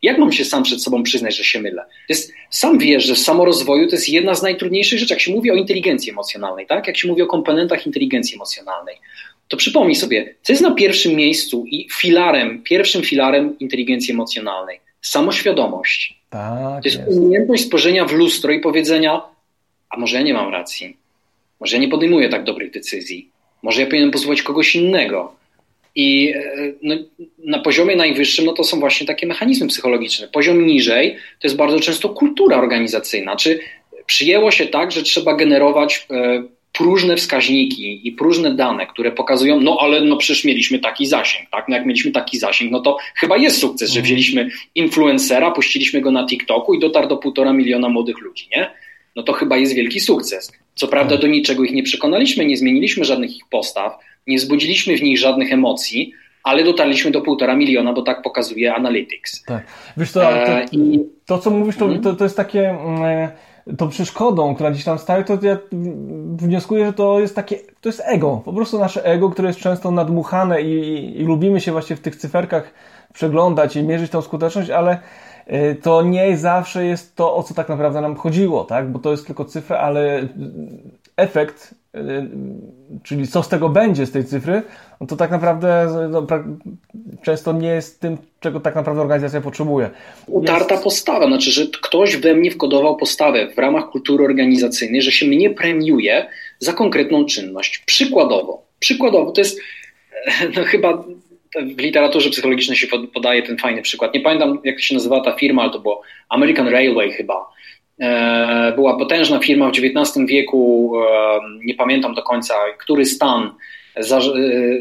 [0.03, 1.83] jak mam się sam przed sobą przyznać, że się mylę?
[1.83, 5.33] To jest, sam wiesz, że w samorozwoju to jest jedna z najtrudniejszych rzeczy, jak się
[5.33, 6.87] mówi o inteligencji emocjonalnej, tak?
[6.87, 8.97] Jak się mówi o komponentach inteligencji emocjonalnej
[9.49, 14.81] to przypomnij sobie, co jest na pierwszym miejscu i filarem, pierwszym filarem inteligencji emocjonalnej?
[15.03, 16.21] Samoświadomość.
[16.31, 19.23] Tak, to jest, jest umiejętność spojrzenia w lustro i powiedzenia,
[19.91, 20.97] a może ja nie mam racji,
[21.61, 23.31] może ja nie podejmuję tak dobrych decyzji,
[23.63, 25.37] może ja powinienem posłuchać kogoś innego.
[25.95, 26.95] I e, no,
[27.39, 30.29] na poziomie najwyższym no to są właśnie takie mechanizmy psychologiczne.
[30.29, 33.37] Poziom niżej to jest bardzo często kultura organizacyjna.
[33.37, 33.61] Czy
[34.07, 36.43] przyjęło się tak, że trzeba generować e,
[36.77, 41.69] próżne wskaźniki i próżne dane, które pokazują, no ale no przecież mieliśmy taki zasięg, tak?
[41.69, 44.05] No jak mieliśmy taki zasięg, no to chyba jest sukces, że mhm.
[44.05, 48.71] wzięliśmy influencera, puściliśmy go na TikToku i dotarł do półtora miliona młodych ludzi, nie?
[49.17, 50.53] No to chyba jest wielki sukces.
[50.75, 51.21] Co prawda tak.
[51.21, 53.93] do niczego ich nie przekonaliśmy, nie zmieniliśmy żadnych ich postaw,
[54.27, 56.13] nie wzbudziliśmy w nich żadnych emocji,
[56.43, 59.45] ale dotarliśmy do półtora miliona, bo tak pokazuje Analytics.
[59.45, 59.67] Tak.
[59.97, 60.67] Wiesz, to, to, e,
[61.27, 62.03] to co mówisz, to, mhm.
[62.03, 62.79] to, to jest takie...
[63.79, 65.59] Tą przeszkodą, która gdzieś tam stoi, to ja
[66.37, 68.43] wnioskuję, że to jest takie, to jest ego.
[68.45, 72.01] Po prostu nasze ego, które jest często nadmuchane i, i, i lubimy się właśnie w
[72.01, 72.71] tych cyferkach
[73.13, 74.99] przeglądać i mierzyć tą skuteczność, ale
[75.53, 78.93] y, to nie zawsze jest to, o co tak naprawdę nam chodziło, tak?
[78.93, 80.29] Bo to jest tylko cyfra, ale
[81.17, 81.75] efekt
[83.03, 84.63] czyli co z tego będzie z tej cyfry,
[85.01, 86.27] no to tak naprawdę no,
[87.23, 89.91] często nie jest tym, czego tak naprawdę organizacja potrzebuje.
[90.27, 90.85] Utarta jest...
[90.85, 95.51] postawa, znaczy, że ktoś we mnie wkodował postawę w ramach kultury organizacyjnej, że się mnie
[95.51, 96.27] premiuje
[96.59, 97.79] za konkretną czynność.
[97.79, 99.61] Przykładowo, przykładowo to jest
[100.57, 101.05] no chyba
[101.77, 104.15] w literaturze psychologicznej się podaje ten fajny przykład.
[104.15, 107.57] Nie pamiętam, jak się nazywała ta firma, ale to było American Railway chyba.
[108.01, 113.51] E, była potężna firma w XIX wieku, e, nie pamiętam do końca, który stan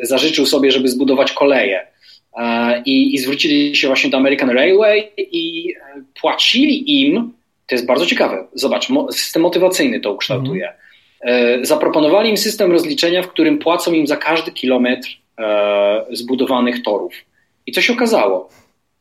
[0.04, 1.88] zażyczył sobie, żeby zbudować koleje.
[2.86, 5.74] I, I zwrócili się właśnie do American Railway i
[6.22, 7.34] płacili im,
[7.68, 10.74] to jest bardzo ciekawe, zobacz, system motywacyjny to ukształtuje.
[11.22, 11.66] Mhm.
[11.66, 15.08] Zaproponowali im system rozliczenia, w którym płacą im za każdy kilometr
[15.40, 17.14] E, zbudowanych torów.
[17.66, 18.50] I co się okazało?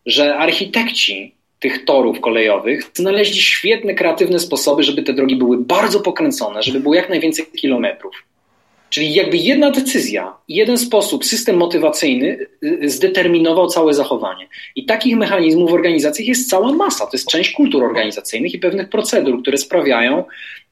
[0.07, 6.63] Że architekci tych torów kolejowych znaleźli świetne, kreatywne sposoby, żeby te drogi były bardzo pokręcone,
[6.63, 8.15] żeby było jak najwięcej kilometrów.
[8.91, 12.27] Czyli jakby jedna decyzja, jeden sposób, system motywacyjny
[12.65, 14.49] y, y, zdeterminował całe zachowanie.
[14.77, 17.07] I takich mechanizmów w organizacjach jest cała masa.
[17.07, 20.25] To jest część kultur organizacyjnych i pewnych procedur, które sprawiają,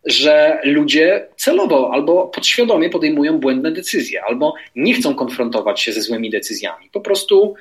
[0.04, 6.30] że ludzie celowo albo podświadomie podejmują błędne decyzje, albo nie chcą konfrontować się ze złymi
[6.30, 6.90] decyzjami.
[6.92, 7.54] Po prostu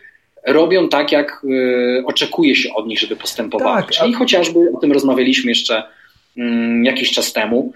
[0.47, 3.85] robią tak, jak y, oczekuje się od nich, żeby postępowali.
[3.85, 4.17] Tak, Czyli a...
[4.17, 5.83] chociażby o tym rozmawialiśmy jeszcze
[6.37, 6.41] y,
[6.83, 7.73] jakiś czas temu.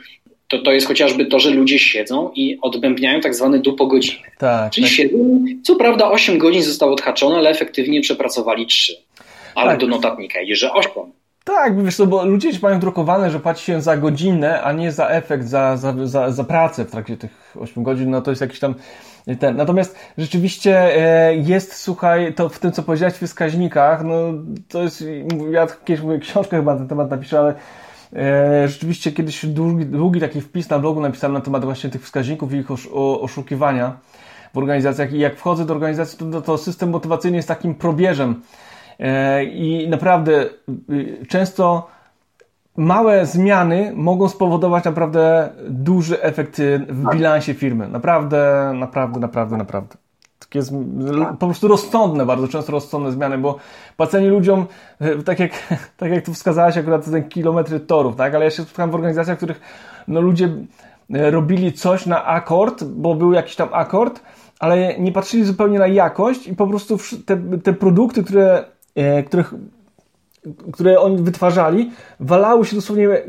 [0.48, 4.24] To, to jest chociażby to, że ludzie siedzą i odbębniają tak zwane dupogodziny.
[4.38, 4.96] Tak, Czyli tak.
[4.96, 8.94] siedzą, co prawda 8 godzin zostało odhaczone, ale efektywnie przepracowali 3.
[9.56, 9.80] Ale tak.
[9.80, 10.92] do notatnika idzie, że 8.
[11.44, 15.08] Tak, wiesz co, bo ludzie mają drukowane, że płaci się za godzinę, a nie za
[15.08, 18.60] efekt, za, za, za, za pracę w trakcie tych 8 godzin, no to jest jakiś
[18.60, 18.76] tam
[19.40, 19.56] ten.
[19.56, 24.16] Natomiast rzeczywiście e, jest, słuchaj, to w tym, co powiedziałeś w wskaźnikach, no
[24.70, 25.04] to jest,
[25.52, 27.56] ja kiedyś mówię, książkę chyba na ten temat napiszę, ale
[28.16, 32.54] e, rzeczywiście kiedyś długi, długi taki wpis na blogu napisałem na temat właśnie tych wskaźników
[32.54, 33.98] i ich oszukiwania
[34.54, 38.42] w organizacjach i jak wchodzę do organizacji, to, to system motywacyjny jest takim probierzem
[39.00, 40.50] E, I naprawdę
[40.90, 41.88] y, często
[42.78, 47.16] małe zmiany mogą spowodować naprawdę duży efekt w tak.
[47.16, 47.88] bilansie firmy.
[47.88, 49.96] Naprawdę, naprawdę, naprawdę, naprawdę.
[50.40, 50.74] Takie jest
[51.40, 53.58] po prostu rozsądne, bardzo często rozsądne zmiany, bo
[53.98, 54.66] płacenie ludziom,
[55.00, 55.52] e, tak jak,
[55.98, 58.36] tak jak tu wskazałeś akurat ten kilometry torów, tak?
[58.36, 59.62] Ale ja się spotkałem w organizacjach, w których
[60.08, 60.50] no, ludzie
[61.14, 64.22] e, robili coś na akord, bo był jakiś tam akord,
[64.60, 69.54] ale nie patrzyli zupełnie na jakość i po prostu te, te produkty, które E, których,
[70.74, 73.24] które oni wytwarzali, walały się dosłownie e,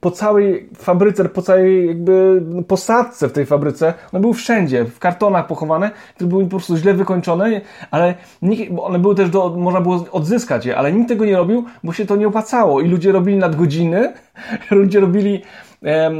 [0.00, 3.94] po całej fabryce, po całej jakby posadce w tej fabryce.
[4.12, 8.98] One były wszędzie, w kartonach pochowane, które były po prostu źle wykończone, ale nikt, one
[8.98, 12.16] były też do, można było odzyskać je, ale nikt tego nie robił, bo się to
[12.16, 14.12] nie opłacało i ludzie robili nadgodziny,
[14.70, 15.42] ludzie robili
[15.84, 16.10] e,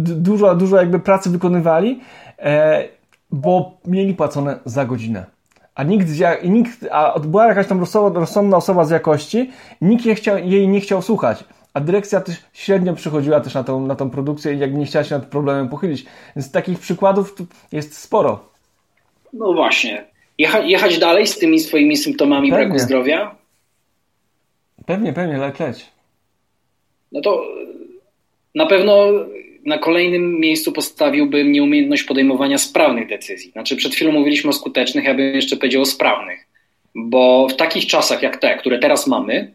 [0.00, 2.00] dużo, dużo jakby pracy wykonywali,
[2.38, 2.84] e,
[3.30, 5.39] bo mieli płacone za godzinę
[5.74, 6.06] a nikt,
[6.42, 7.80] i nikt, a była jakaś tam
[8.14, 11.44] rozsądna osoba z jakości, nikt jej, chciał, jej nie chciał słuchać.
[11.74, 15.04] A dyrekcja też średnio przychodziła też na tą, na tą produkcję i jakby nie chciała
[15.04, 16.06] się nad problemem pochylić.
[16.36, 17.34] Więc takich przykładów
[17.72, 18.44] jest sporo.
[19.32, 20.04] No właśnie.
[20.38, 22.66] Jecha, jechać dalej z tymi swoimi symptomami pewnie.
[22.66, 23.34] braku zdrowia?
[24.86, 25.86] Pewnie, pewnie, leć, leć.
[27.12, 27.42] No to
[28.54, 28.94] na pewno
[29.64, 33.50] na kolejnym miejscu postawiłbym nieumiejętność podejmowania sprawnych decyzji.
[33.50, 36.46] Znaczy, przed chwilą mówiliśmy o skutecznych, ja bym jeszcze powiedział o sprawnych,
[36.94, 39.54] bo w takich czasach jak te, które teraz mamy,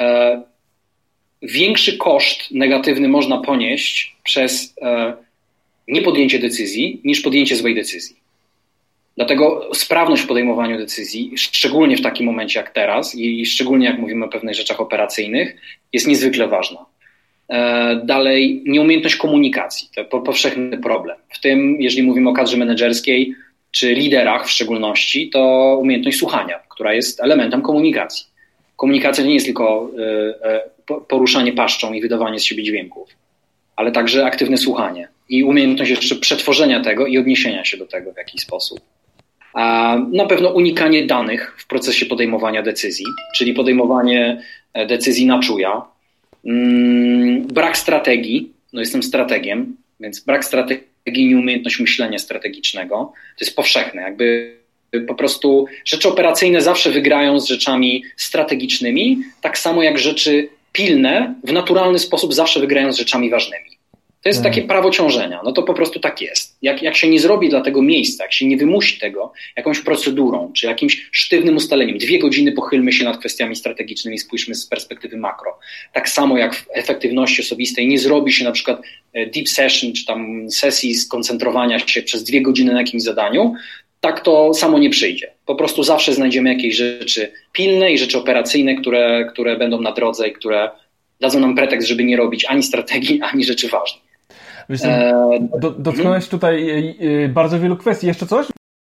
[0.00, 0.42] e,
[1.42, 5.12] większy koszt negatywny można ponieść przez e,
[5.88, 8.16] niepodjęcie decyzji niż podjęcie złej decyzji.
[9.16, 14.24] Dlatego sprawność w podejmowaniu decyzji, szczególnie w takim momencie jak teraz i szczególnie jak mówimy
[14.24, 15.56] o pewnych rzeczach operacyjnych,
[15.92, 16.91] jest niezwykle ważna.
[17.52, 21.16] E, dalej, nieumiejętność komunikacji to powszechny problem.
[21.28, 23.34] W tym, jeżeli mówimy o kadrze menedżerskiej
[23.70, 28.26] czy liderach w szczególności, to umiejętność słuchania, która jest elementem komunikacji.
[28.76, 33.08] Komunikacja nie jest tylko e, e, poruszanie paszczą i wydawanie z siebie dźwięków,
[33.76, 38.16] ale także aktywne słuchanie i umiejętność jeszcze przetworzenia tego i odniesienia się do tego w
[38.16, 38.80] jakiś sposób.
[40.12, 44.42] Na pewno unikanie danych w procesie podejmowania decyzji, czyli podejmowanie
[44.88, 45.82] decyzji na czuja,
[47.46, 54.02] brak strategii, no jestem strategiem, więc brak strategii, nieumiejętność myślenia strategicznego, to jest powszechne.
[54.02, 54.56] Jakby
[55.06, 61.52] po prostu rzeczy operacyjne zawsze wygrają z rzeczami strategicznymi, tak samo jak rzeczy pilne w
[61.52, 63.71] naturalny sposób zawsze wygrają z rzeczami ważnymi.
[64.22, 65.40] To jest takie prawo ciążenia.
[65.44, 66.56] No to po prostu tak jest.
[66.62, 70.52] Jak, jak się nie zrobi dla tego miejsca, jak się nie wymusi tego jakąś procedurą,
[70.52, 75.58] czy jakimś sztywnym ustaleniem, dwie godziny pochylmy się nad kwestiami strategicznymi, spójrzmy z perspektywy makro.
[75.92, 78.82] Tak samo jak w efektywności osobistej nie zrobi się na przykład
[79.12, 83.54] e, deep session, czy tam sesji skoncentrowania się przez dwie godziny na jakimś zadaniu,
[84.00, 85.32] tak to samo nie przyjdzie.
[85.46, 90.28] Po prostu zawsze znajdziemy jakieś rzeczy pilne i rzeczy operacyjne, które, które będą na drodze
[90.28, 90.70] i które
[91.20, 94.11] dadzą nam pretekst, żeby nie robić ani strategii, ani rzeczy ważnych.
[94.68, 95.12] Wiesz, e,
[95.60, 98.06] do, dotknąłeś tutaj e, e, bardzo wielu kwestii.
[98.06, 98.46] Jeszcze coś?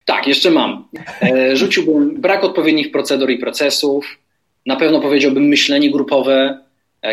[0.05, 0.87] Tak, jeszcze mam.
[1.53, 4.17] Rzuciłbym brak odpowiednich procedur i procesów.
[4.65, 6.59] Na pewno powiedziałbym myślenie grupowe,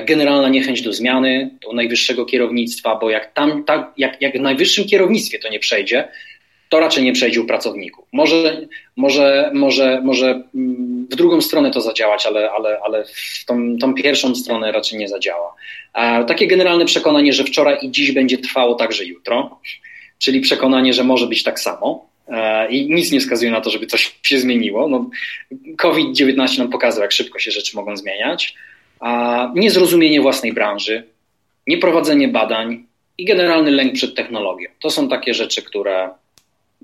[0.07, 4.85] generalna niechęć do zmiany, do najwyższego kierownictwa, bo jak tam, tak, jak, jak w najwyższym
[4.85, 6.09] kierownictwie to nie przejdzie,
[6.69, 8.05] to raczej nie przejdzie u pracowników.
[8.13, 13.79] Może, może, może, może mm, w drugą stronę to zadziałać, ale, ale, ale w tą,
[13.79, 15.55] tą pierwszą stronę raczej nie zadziała.
[16.27, 19.61] Takie generalne przekonanie, że wczoraj i dziś będzie trwało także jutro,
[20.19, 22.09] czyli przekonanie, że może być tak samo.
[22.29, 24.89] E, I nic nie wskazuje na to, żeby coś się zmieniło.
[24.89, 25.11] No,
[25.77, 28.55] COVID-19 nam pokazał, jak szybko się rzeczy mogą zmieniać.
[29.55, 31.05] Niezrozumienie własnej branży,
[31.67, 32.87] nieprowadzenie badań
[33.19, 34.69] i generalny lęk przed technologią.
[34.83, 36.11] To są takie rzeczy, które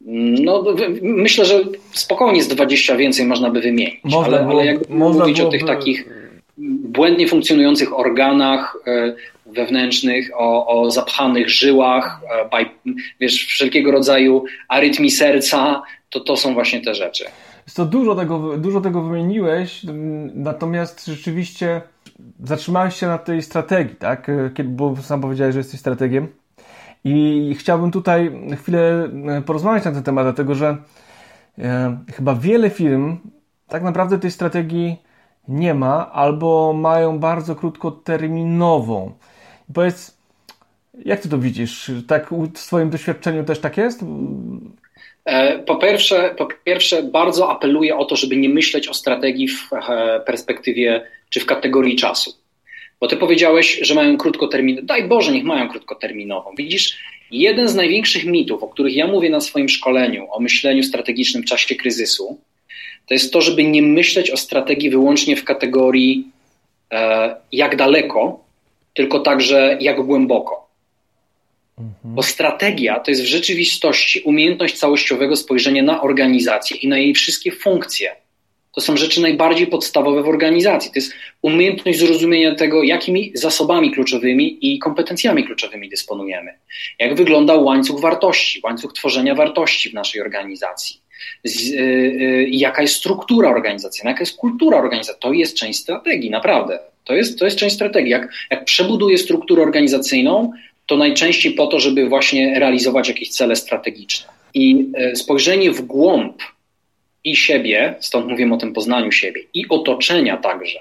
[0.06, 0.64] no,
[1.02, 5.20] myślę, że spokojnie z 20 więcej można by wymienić, można ale, było, ale jakby można
[5.20, 6.08] mówić o tych takich
[6.84, 9.14] błędnie funkcjonujących organach e,
[9.46, 12.20] wewnętrznych, o, o zapchanych żyłach,
[12.52, 12.64] e,
[13.20, 17.24] wiesz, wszelkiego rodzaju arytmii serca, to to są właśnie te rzeczy.
[17.74, 19.80] To dużo tego, dużo tego wymieniłeś,
[20.34, 21.80] natomiast rzeczywiście
[22.44, 24.28] zatrzymałeś się na tej strategii, tak?
[24.28, 26.28] E, bo sam powiedziałeś, że jesteś strategiem.
[27.04, 30.76] I chciałbym tutaj chwilę e, porozmawiać na ten temat, dlatego że
[31.58, 33.16] e, chyba wiele firm
[33.68, 34.96] tak naprawdę tej strategii
[35.48, 39.12] nie ma albo mają bardzo krótkoterminową.
[39.74, 40.18] Powiedz,
[41.04, 41.90] jak ty to widzisz?
[42.06, 44.04] Tak w swoim doświadczeniu też tak jest?
[45.24, 49.70] E, po pierwsze, po pierwsze, bardzo apeluję o to, żeby nie myśleć o strategii w
[50.26, 52.39] perspektywie czy w kategorii czasu.
[53.00, 54.86] Bo ty powiedziałeś, że mają krótkoterminową.
[54.86, 56.54] Daj Boże, niech mają krótkoterminową.
[56.56, 56.98] Widzisz,
[57.30, 61.46] jeden z największych mitów, o których ja mówię na swoim szkoleniu o myśleniu strategicznym w
[61.46, 62.38] czasie kryzysu,
[63.06, 66.28] to jest to, żeby nie myśleć o strategii wyłącznie w kategorii
[66.92, 68.44] e, jak daleko,
[68.94, 70.68] tylko także jak głęboko.
[71.78, 72.14] Mhm.
[72.14, 77.52] Bo strategia to jest w rzeczywistości umiejętność całościowego spojrzenia na organizację i na jej wszystkie
[77.52, 78.16] funkcje.
[78.72, 80.90] To są rzeczy najbardziej podstawowe w organizacji.
[80.90, 86.54] To jest umiejętność zrozumienia tego, jakimi zasobami kluczowymi i kompetencjami kluczowymi dysponujemy.
[86.98, 91.00] Jak wygląda łańcuch wartości, łańcuch tworzenia wartości w naszej organizacji.
[91.44, 95.20] Z, yy, yy, jaka jest struktura organizacyjna, jaka jest kultura organizacyjna.
[95.20, 96.78] To jest część strategii, naprawdę.
[97.04, 98.10] To jest, to jest część strategii.
[98.10, 100.52] Jak, jak przebuduję strukturę organizacyjną,
[100.86, 104.28] to najczęściej po to, żeby właśnie realizować jakieś cele strategiczne.
[104.54, 106.42] I yy, spojrzenie w głąb
[107.24, 110.78] i siebie, stąd mówimy o tym poznaniu siebie, i otoczenia także,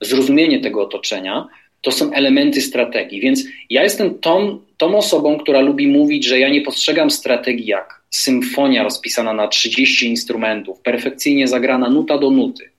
[0.00, 1.48] zrozumienie tego otoczenia,
[1.82, 3.20] to są elementy strategii.
[3.20, 8.02] Więc ja jestem tą, tą osobą, która lubi mówić, że ja nie postrzegam strategii jak
[8.10, 12.70] symfonia rozpisana na 30 instrumentów, perfekcyjnie zagrana nuta do nuty.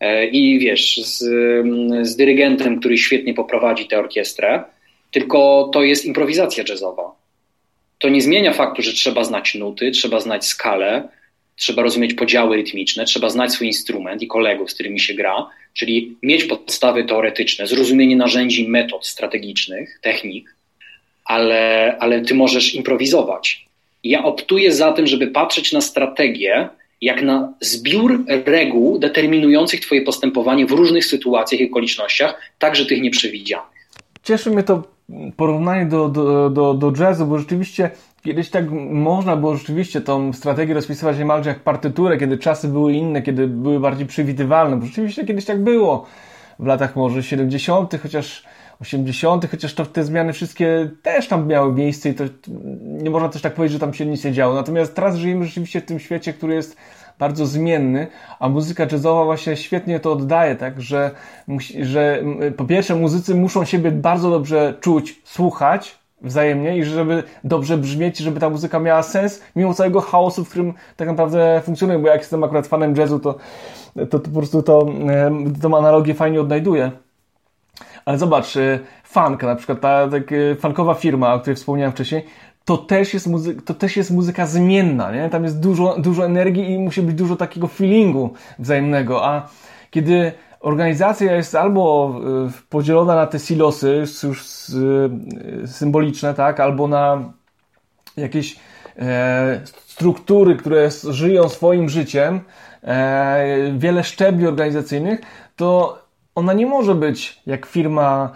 [0.00, 1.18] E, I wiesz, z,
[2.02, 4.64] z dyrygentem, który świetnie poprowadzi tę orkiestrę,
[5.10, 7.14] tylko to jest improwizacja jazzowa.
[7.98, 11.08] To nie zmienia faktu, że trzeba znać nuty, trzeba znać skalę,
[11.62, 16.16] trzeba rozumieć podziały rytmiczne, trzeba znać swój instrument i kolegów, z którymi się gra, czyli
[16.22, 20.56] mieć podstawy teoretyczne, zrozumienie narzędzi, metod strategicznych, technik,
[21.24, 23.66] ale, ale ty możesz improwizować.
[24.04, 26.68] Ja optuję za tym, żeby patrzeć na strategię
[27.02, 33.66] jak na zbiór reguł determinujących Twoje postępowanie w różnych sytuacjach i okolicznościach, także tych nieprzewidzianych.
[34.22, 34.82] Cieszy mnie to
[35.36, 37.90] porównanie do, do, do, do jazzu, bo rzeczywiście
[38.22, 43.22] Kiedyś tak można było rzeczywiście tą strategię rozpisywać niemalże jak partyturę, kiedy czasy były inne,
[43.22, 46.06] kiedy były bardziej przewidywalne, bo rzeczywiście kiedyś tak było.
[46.58, 48.44] W latach może 70., chociaż
[48.80, 52.24] 80., chociaż to te zmiany wszystkie też tam miały miejsce i to
[52.82, 54.54] nie można też tak powiedzieć, że tam się nic nie działo.
[54.54, 56.76] Natomiast teraz żyjemy rzeczywiście w tym świecie, który jest
[57.18, 58.06] bardzo zmienny,
[58.38, 61.10] a muzyka jazzowa właśnie świetnie to oddaje, tak, że,
[61.80, 62.22] że
[62.56, 68.40] po pierwsze muzycy muszą siebie bardzo dobrze czuć, słuchać, wzajemnie i żeby dobrze brzmieć, żeby
[68.40, 72.44] ta muzyka miała sens, mimo całego chaosu, w którym tak naprawdę funkcjonuje, bo jak jestem
[72.44, 73.34] akurat fanem jazzu, to,
[73.94, 74.86] to, to po prostu to,
[75.62, 76.90] tą analogię fajnie odnajduję.
[78.04, 80.22] Ale zobacz, e, funk, na przykład ta tak,
[80.60, 82.24] funkowa firma, o której wspomniałem wcześniej,
[82.64, 85.30] to też jest, muzy- to też jest muzyka zmienna, nie?
[85.30, 89.48] Tam jest dużo, dużo energii i musi być dużo takiego feelingu wzajemnego, a
[89.90, 90.32] kiedy
[90.62, 92.14] organizacja jest albo
[92.46, 94.70] e, podzielona na te silosy, już
[95.64, 97.32] e, symboliczne, tak, albo na
[98.16, 98.56] jakieś
[98.98, 102.40] e, struktury, które żyją swoim życiem,
[103.78, 105.20] wiele szczebli organizacyjnych,
[105.56, 105.98] to
[106.34, 108.30] ona nie może być jak firma,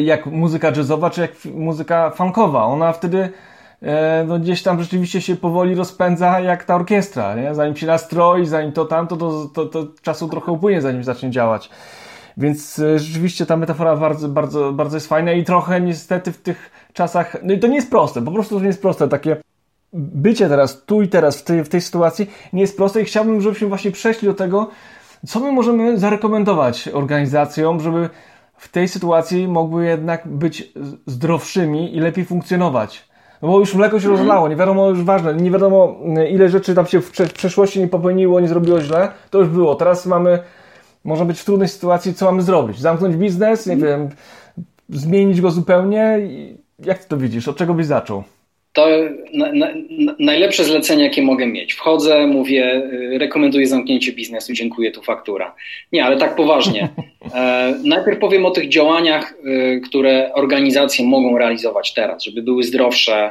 [0.00, 2.64] jak muzyka jazzowa, czy jak muzyka funkowa.
[2.64, 3.32] Ona wtedy E,
[4.26, 7.54] no gdzieś tam rzeczywiście się powoli rozpędza jak ta orkiestra, nie?
[7.54, 11.70] Zanim się nastroi, zanim to tamto, to, to, to czasu trochę upłynie, zanim zacznie działać.
[12.36, 16.70] Więc e, rzeczywiście ta metafora bardzo, bardzo, bardzo jest fajna i trochę niestety w tych
[16.92, 19.36] czasach, no i to nie jest proste, po prostu to nie jest proste, takie
[19.92, 23.40] bycie teraz tu i teraz w tej, w tej sytuacji nie jest proste i chciałbym,
[23.40, 24.70] żebyśmy właśnie przeszli do tego,
[25.26, 28.10] co my możemy zarekomendować organizacjom, żeby
[28.56, 30.72] w tej sytuacji mogły jednak być
[31.06, 33.07] zdrowszymi i lepiej funkcjonować.
[33.42, 35.96] No bo już mleko się rozlało, nie wiadomo już ważne, nie wiadomo
[36.30, 39.74] ile rzeczy tam się w przeszłości nie popełniło, nie zrobiło źle, to już było.
[39.74, 40.38] Teraz mamy,
[41.04, 42.80] może być w trudnej sytuacji, co mamy zrobić?
[42.80, 44.08] Zamknąć biznes, nie wiem,
[44.88, 46.18] zmienić go zupełnie?
[46.78, 47.48] Jak ty to widzisz?
[47.48, 48.22] Od czego byś zaczął?
[48.78, 48.88] To
[49.32, 49.68] na, na,
[50.18, 51.72] najlepsze zlecenie, jakie mogę mieć.
[51.72, 55.54] Wchodzę, mówię, y, rekomenduję zamknięcie biznesu, dziękuję, tu faktura.
[55.92, 56.88] Nie, ale tak poważnie.
[57.34, 63.30] E, najpierw powiem o tych działaniach, y, które organizacje mogą realizować teraz, żeby były zdrowsze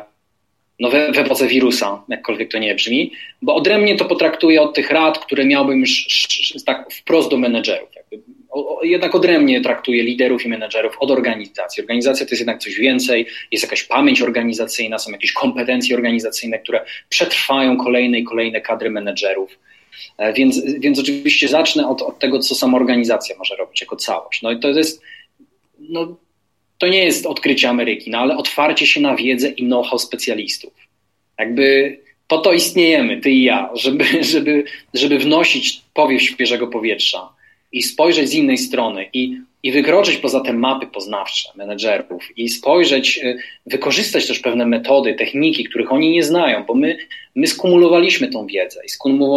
[0.80, 4.92] no we, w epoce wirusa, jakkolwiek to nie brzmi, bo odrębnie to potraktuję od tych
[4.92, 6.08] rad, które miałbym już
[6.66, 7.90] tak wprost do menedżerów.
[8.84, 11.82] Jednak odrębnie traktuje liderów i menedżerów od organizacji.
[11.82, 16.86] Organizacja to jest jednak coś więcej, jest jakaś pamięć organizacyjna, są jakieś kompetencje organizacyjne, które
[17.10, 19.60] przetrwają kolejne i kolejne kadry menedżerów.
[20.18, 24.42] E, więc, więc oczywiście zacznę od, od tego, co sama organizacja może robić jako całość.
[24.42, 25.02] No i to jest,
[25.80, 26.18] no,
[26.78, 30.74] to nie jest odkrycie Ameryki, no ale otwarcie się na wiedzę i know-how specjalistów.
[31.40, 37.37] Jakby po to istniejemy, ty i ja, żeby, żeby, żeby wnosić powiew świeżego powietrza
[37.78, 43.18] i spojrzeć z innej strony i, i wykroczyć poza te mapy poznawcze menedżerów i spojrzeć,
[43.18, 46.98] y, wykorzystać też pewne metody, techniki, których oni nie znają, bo my,
[47.36, 48.90] my skumulowaliśmy tą wiedzę i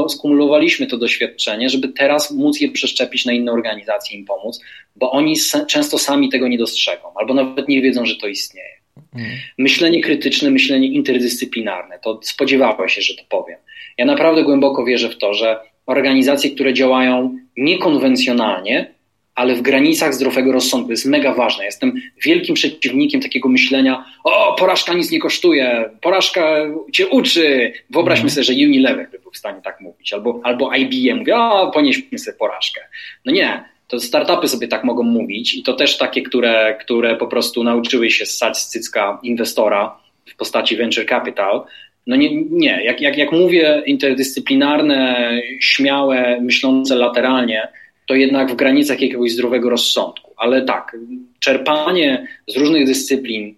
[0.09, 4.61] skumulowaliśmy to doświadczenie, żeby teraz móc je przeszczepić na inne organizacje, im pomóc,
[4.97, 5.35] bo oni
[5.69, 8.81] często sami tego nie dostrzegą albo nawet nie wiedzą, że to istnieje.
[9.15, 9.39] Mhm.
[9.59, 13.59] Myślenie krytyczne, myślenie interdyscyplinarne, to spodziewałem się, że to powiem.
[13.99, 18.95] Ja naprawdę głęboko wierzę w to, że organizacje, które działają niekonwencjonalnie,
[19.35, 20.91] ale w granicach zdrowego rozsądku.
[20.91, 21.65] jest mega ważne.
[21.65, 21.93] Jestem
[22.25, 26.57] wielkim przeciwnikiem takiego myślenia, o, porażka nic nie kosztuje, porażka
[26.93, 27.73] cię uczy.
[27.91, 28.31] Wyobraźmy mhm.
[28.31, 32.19] sobie, że Unilever by był w stanie tak mówić, albo, albo IBM mówi, o, ponieśmy
[32.19, 32.81] sobie porażkę.
[33.25, 37.27] No nie, to startupy sobie tak mogą mówić i to też takie, które, które po
[37.27, 41.65] prostu nauczyły się ssać z cycka inwestora w postaci venture capital,
[42.11, 42.85] no nie, nie.
[42.85, 47.69] Jak, jak, jak mówię interdyscyplinarne, śmiałe, myślące lateralnie,
[48.07, 50.35] to jednak w granicach jakiegoś zdrowego rozsądku.
[50.37, 50.97] Ale tak,
[51.41, 53.55] czerpanie z różnych dyscyplin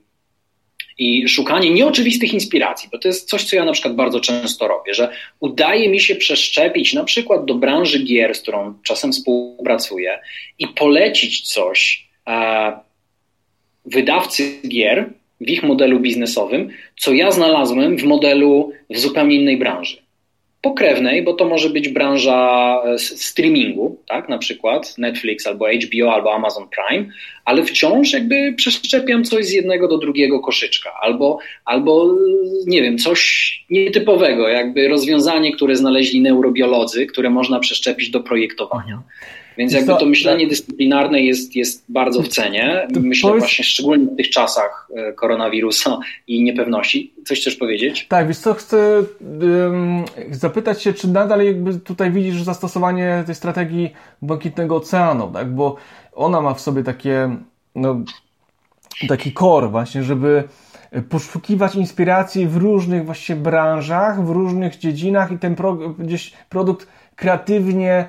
[0.99, 4.95] i szukanie nieoczywistych inspiracji, bo to jest coś, co ja na przykład bardzo często robię,
[4.95, 5.11] że
[5.41, 10.21] udaje mi się przeszczepić na przykład do branży gier, z którą czasem współpracuję
[10.59, 12.73] i polecić coś e,
[13.85, 15.11] wydawcy gier,
[15.43, 19.97] w ich modelu biznesowym, co ja znalazłem w modelu w zupełnie innej branży.
[20.63, 26.35] Pokrewnej, bo to może być branża e, streamingu, tak, na przykład Netflix albo HBO albo
[26.35, 27.07] Amazon Prime,
[27.45, 32.17] ale wciąż jakby przeszczepiam coś z jednego do drugiego koszyczka, albo, albo
[32.67, 39.03] nie wiem, coś nietypowego, jakby rozwiązanie, które znaleźli neurobiolodzy, które można przeszczepić do projektowania.
[39.59, 42.89] Więc jakby to myślenie dyscyplinarne jest, jest bardzo w cenie.
[43.01, 43.45] Myślę powiedz...
[43.45, 47.15] właśnie szczególnie w tych czasach e, koronawirusa i niepewności.
[47.25, 48.07] Coś chcesz powiedzieć?
[48.09, 53.91] Tak, wiesz co, chcę um, zapytać się, czy nadal jakby tutaj widzisz zastosowanie tej strategii
[54.23, 55.55] Błękitnego Oceanu, tak?
[55.55, 55.77] Bo
[56.13, 57.37] ona ma w sobie takie,
[57.75, 58.01] no,
[59.09, 60.45] taki core właśnie, żeby
[61.09, 68.05] poszukiwać inspiracji w różnych właśnie branżach, w różnych dziedzinach i ten pro, gdzieś produkt kreatywnie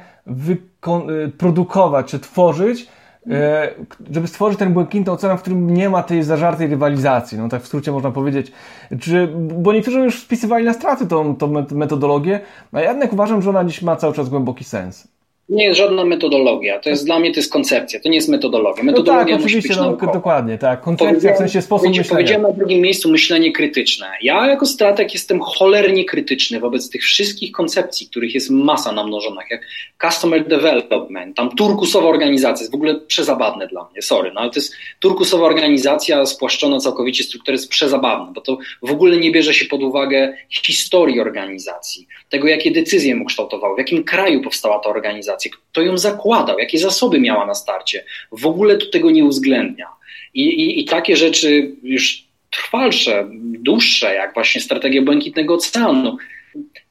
[1.37, 2.87] produkować czy tworzyć,
[3.29, 3.69] e,
[4.11, 7.67] żeby stworzyć ten błękitny ocean, w którym nie ma tej zażartej rywalizacji, no tak w
[7.67, 8.51] skrócie można powiedzieć.
[8.99, 12.39] Czy, bo niektórzy już spisywali na straty tą, tą metodologię,
[12.71, 15.12] a ja jednak uważam, że ona dziś ma cały czas głęboki sens
[15.53, 16.79] nie jest żadna metodologia.
[16.79, 18.83] To jest dla mnie to jest koncepcja, to nie jest metodologia.
[18.83, 20.81] Metodologia no tak, musi być no, dokładnie, tak.
[20.81, 22.09] Koncepcja w sensie sposób myślenia.
[22.09, 24.07] Powiedziałem na drugim miejscu myślenie krytyczne.
[24.21, 29.61] Ja jako strateg jestem cholernie krytyczny wobec tych wszystkich koncepcji, których jest masa namnożonych, jak
[30.01, 34.59] customer development, tam turkusowa organizacja, jest w ogóle przezabawne dla mnie, sorry, no ale to
[34.59, 39.65] jest turkusowa organizacja spłaszczona całkowicie struktury, jest przezabawne, bo to w ogóle nie bierze się
[39.65, 45.42] pod uwagę historii organizacji, tego jakie decyzje mu kształtowały, w jakim kraju powstała ta organizacja,
[45.49, 48.03] kto ją zakładał, jakie zasoby miała na starcie.
[48.31, 49.87] W ogóle tu tego nie uwzględnia.
[50.33, 53.27] I, i, i takie rzeczy już trwalsze,
[53.59, 56.17] dłuższe, jak właśnie strategia Błękitnego Oceanu.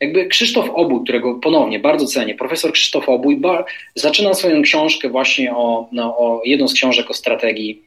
[0.01, 3.41] Jakby Krzysztof Obój, którego ponownie bardzo cenię, profesor Krzysztof Obój,
[3.95, 7.83] zaczyna swoją książkę właśnie o, no, o jedną z książek o strategii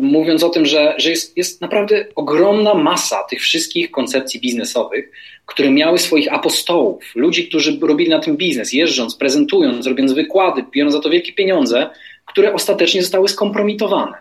[0.00, 5.10] mówiąc o tym, że, że jest, jest naprawdę ogromna masa tych wszystkich koncepcji biznesowych,
[5.46, 10.94] które miały swoich apostołów, ludzi, którzy robili na tym biznes, jeżdżąc, prezentując, robiąc wykłady, biorąc
[10.94, 11.90] za to wielkie pieniądze,
[12.26, 14.14] które ostatecznie zostały skompromitowane.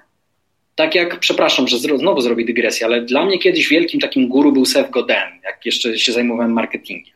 [0.75, 4.65] tak jak, przepraszam, że znowu zrobię dygresję, ale dla mnie kiedyś wielkim takim guru był
[4.65, 7.15] Seth Godin, jak jeszcze się zajmowałem marketingiem.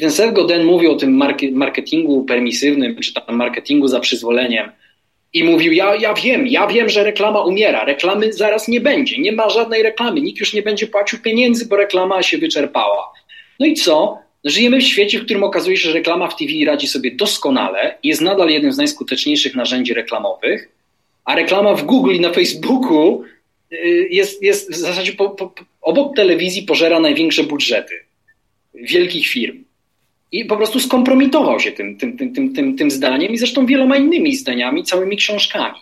[0.00, 4.70] Ten Seth Godin mówił o tym marketingu permisywnym, czy tam marketingu za przyzwoleniem
[5.34, 9.32] i mówił, ja, ja wiem, ja wiem, że reklama umiera, reklamy zaraz nie będzie, nie
[9.32, 13.12] ma żadnej reklamy, nikt już nie będzie płacił pieniędzy, bo reklama się wyczerpała.
[13.60, 14.18] No i co?
[14.44, 18.20] Żyjemy w świecie, w którym okazuje się, że reklama w TV radzi sobie doskonale, jest
[18.20, 20.68] nadal jednym z najskuteczniejszych narzędzi reklamowych,
[21.24, 23.24] a reklama w Google i na Facebooku
[23.72, 27.94] y, jest, jest w zasadzie po, po, obok telewizji pożera największe budżety
[28.74, 29.64] wielkich firm.
[30.32, 33.96] I po prostu skompromitował się tym, tym, tym, tym, tym, tym zdaniem i zresztą wieloma
[33.96, 35.78] innymi zdaniami, całymi książkami.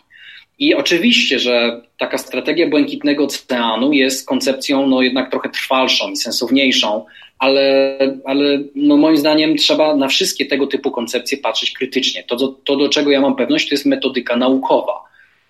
[0.58, 7.04] I oczywiście, że taka strategia błękitnego oceanu jest koncepcją no, jednak trochę trwalszą i sensowniejszą,
[7.38, 12.24] ale, ale no, moim zdaniem trzeba na wszystkie tego typu koncepcje patrzeć krytycznie.
[12.24, 14.92] To, to, do czego ja mam pewność, to jest metodyka naukowa.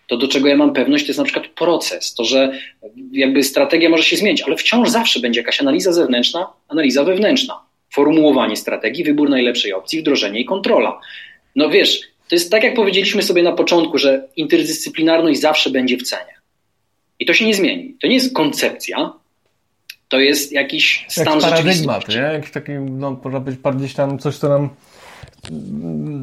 [0.07, 2.15] To, do czego ja mam pewność, to jest na przykład proces.
[2.15, 2.53] To, że
[3.13, 7.72] jakby strategia może się zmienić, ale wciąż zawsze będzie jakaś analiza zewnętrzna, analiza wewnętrzna.
[7.93, 11.01] Formułowanie strategii, wybór najlepszej opcji, wdrożenie i kontrola.
[11.57, 16.03] No wiesz, to jest tak, jak powiedzieliśmy sobie na początku, że interdyscyplinarność zawsze będzie w
[16.03, 16.35] cenie.
[17.19, 17.97] I to się nie zmieni.
[18.01, 19.13] To nie jest koncepcja,
[20.09, 22.17] to jest jakiś stan Jak paradygmat, nie?
[22.17, 24.69] Jakiś taki, no, można być gdzieś tam coś, co nam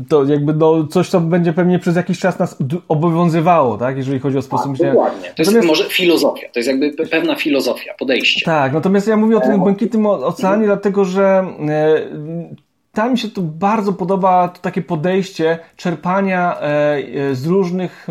[0.10, 3.98] to jakby no, coś, co będzie pewnie przez jakiś czas nas obowiązywało, tak?
[3.98, 4.94] Jeżeli chodzi o sposób tak, myślenia.
[4.94, 5.02] To
[5.38, 5.68] jest natomiast...
[5.68, 8.46] może filozofia, to jest jakby pewna filozofia, podejście.
[8.46, 10.66] Tak, natomiast ja mówię o tym błękitnym oceanie, mhm.
[10.66, 12.02] dlatego że e,
[12.92, 16.66] tam mi się tu bardzo podoba to takie podejście czerpania e,
[17.32, 18.08] e, z różnych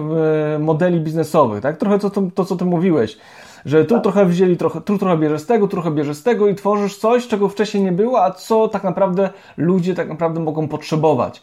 [0.58, 1.76] modeli biznesowych, tak?
[1.76, 3.18] Trochę to, to, to co ty mówiłeś
[3.64, 4.02] że tu tak.
[4.02, 7.28] trochę wzięli, trochę, tu trochę bierze z tego, trochę bierze z tego i tworzysz coś,
[7.28, 11.42] czego wcześniej nie było, a co tak naprawdę ludzie tak naprawdę mogą potrzebować.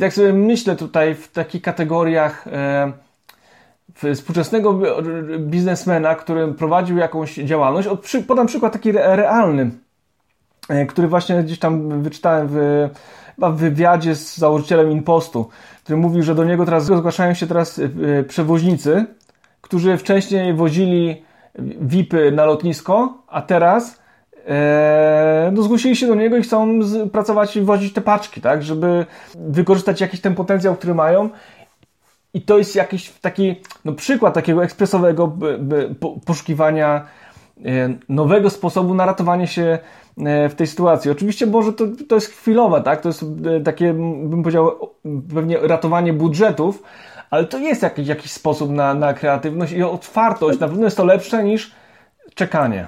[0.00, 2.44] Jak sobie myślę tutaj w takich kategoriach
[4.14, 4.80] współczesnego
[5.38, 7.88] biznesmena, który prowadził jakąś działalność,
[8.26, 9.70] podam przykład taki realny,
[10.68, 12.88] e, który właśnie gdzieś tam wyczytałem w,
[13.38, 15.48] w wywiadzie z założycielem Impostu,
[15.84, 19.06] który mówił, że do niego teraz zgłaszają się teraz e, przewoźnicy,
[19.60, 21.22] którzy wcześniej wozili
[21.80, 24.02] VIPy na lotnisko, a teraz
[24.46, 28.62] e, no, zgłosili się do niego i chcą z, pracować i wozić te paczki, tak,
[28.62, 31.30] żeby wykorzystać jakiś ten potencjał, który mają.
[32.34, 37.06] I to jest jakiś taki no, przykład takiego ekspresowego by, po, poszukiwania
[37.64, 39.78] e, nowego sposobu na ratowanie się
[40.18, 41.10] e, w tej sytuacji.
[41.10, 43.00] Oczywiście może to, to jest chwilowe, tak?
[43.00, 44.90] To jest e, takie, bym powiedział,
[45.34, 46.82] pewnie ratowanie budżetów,
[47.30, 50.58] ale to jest jakiś, jakiś sposób na, na kreatywność i otwartość.
[50.58, 51.70] Na pewno jest to lepsze niż
[52.34, 52.86] czekanie.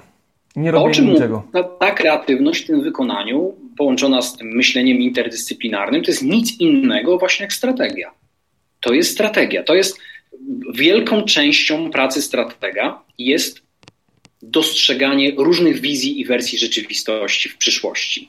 [0.57, 1.43] Nie robienie czym niczego.
[1.53, 7.18] Ta, ta kreatywność w tym wykonaniu, połączona z tym myśleniem interdyscyplinarnym, to jest nic innego
[7.18, 8.11] właśnie jak strategia.
[8.80, 9.62] To jest strategia.
[9.62, 9.99] To jest
[10.74, 13.62] wielką częścią pracy stratega jest
[14.43, 18.28] dostrzeganie różnych wizji i wersji rzeczywistości w przyszłości.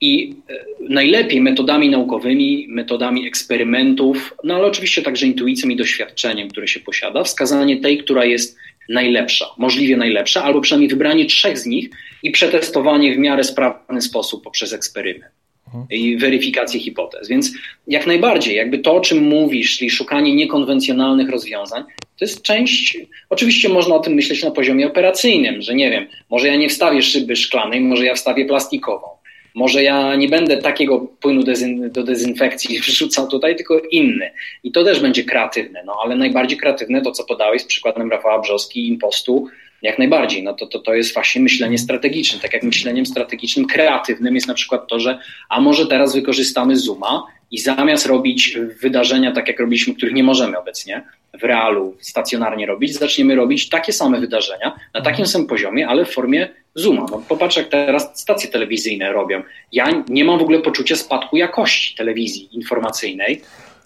[0.00, 6.68] I e, najlepiej metodami naukowymi, metodami eksperymentów, no ale oczywiście także intuicją i doświadczeniem, które
[6.68, 8.56] się posiada, wskazanie tej, która jest
[8.88, 11.90] najlepsza, możliwie najlepsza, albo przynajmniej wybranie trzech z nich
[12.22, 15.32] i przetestowanie w miarę sprawny sposób poprzez eksperyment
[15.66, 15.86] mhm.
[15.90, 17.28] i weryfikację hipotez.
[17.28, 17.52] Więc
[17.86, 21.84] jak najbardziej, jakby to, o czym mówisz, czyli szukanie niekonwencjonalnych rozwiązań,
[22.18, 22.98] to jest część,
[23.30, 27.02] oczywiście można o tym myśleć na poziomie operacyjnym, że nie wiem, może ja nie wstawię
[27.02, 29.17] szyby szklanej, może ja wstawię plastikową
[29.58, 34.30] może ja nie będę takiego płynu dezyn do dezynfekcji wrzucał tutaj, tylko inny.
[34.64, 38.38] I to też będzie kreatywne, no ale najbardziej kreatywne to, co podałeś z przykładem Rafała
[38.38, 39.48] Brzoski i Impostu,
[39.82, 40.42] jak najbardziej.
[40.42, 42.40] No to, to, to jest właśnie myślenie strategiczne.
[42.40, 47.26] Tak jak myśleniem strategicznym, kreatywnym jest na przykład to, że a może teraz wykorzystamy Zooma
[47.50, 51.02] i zamiast robić wydarzenia tak jak robiliśmy, których nie możemy obecnie
[51.40, 56.10] w realu stacjonarnie robić, zaczniemy robić takie same wydarzenia na takim samym poziomie, ale w
[56.10, 56.48] formie
[56.78, 57.06] Zooma.
[57.10, 59.42] No, popatrz, jak teraz stacje telewizyjne robią.
[59.72, 63.42] Ja nie mam w ogóle poczucia spadku jakości telewizji informacyjnej.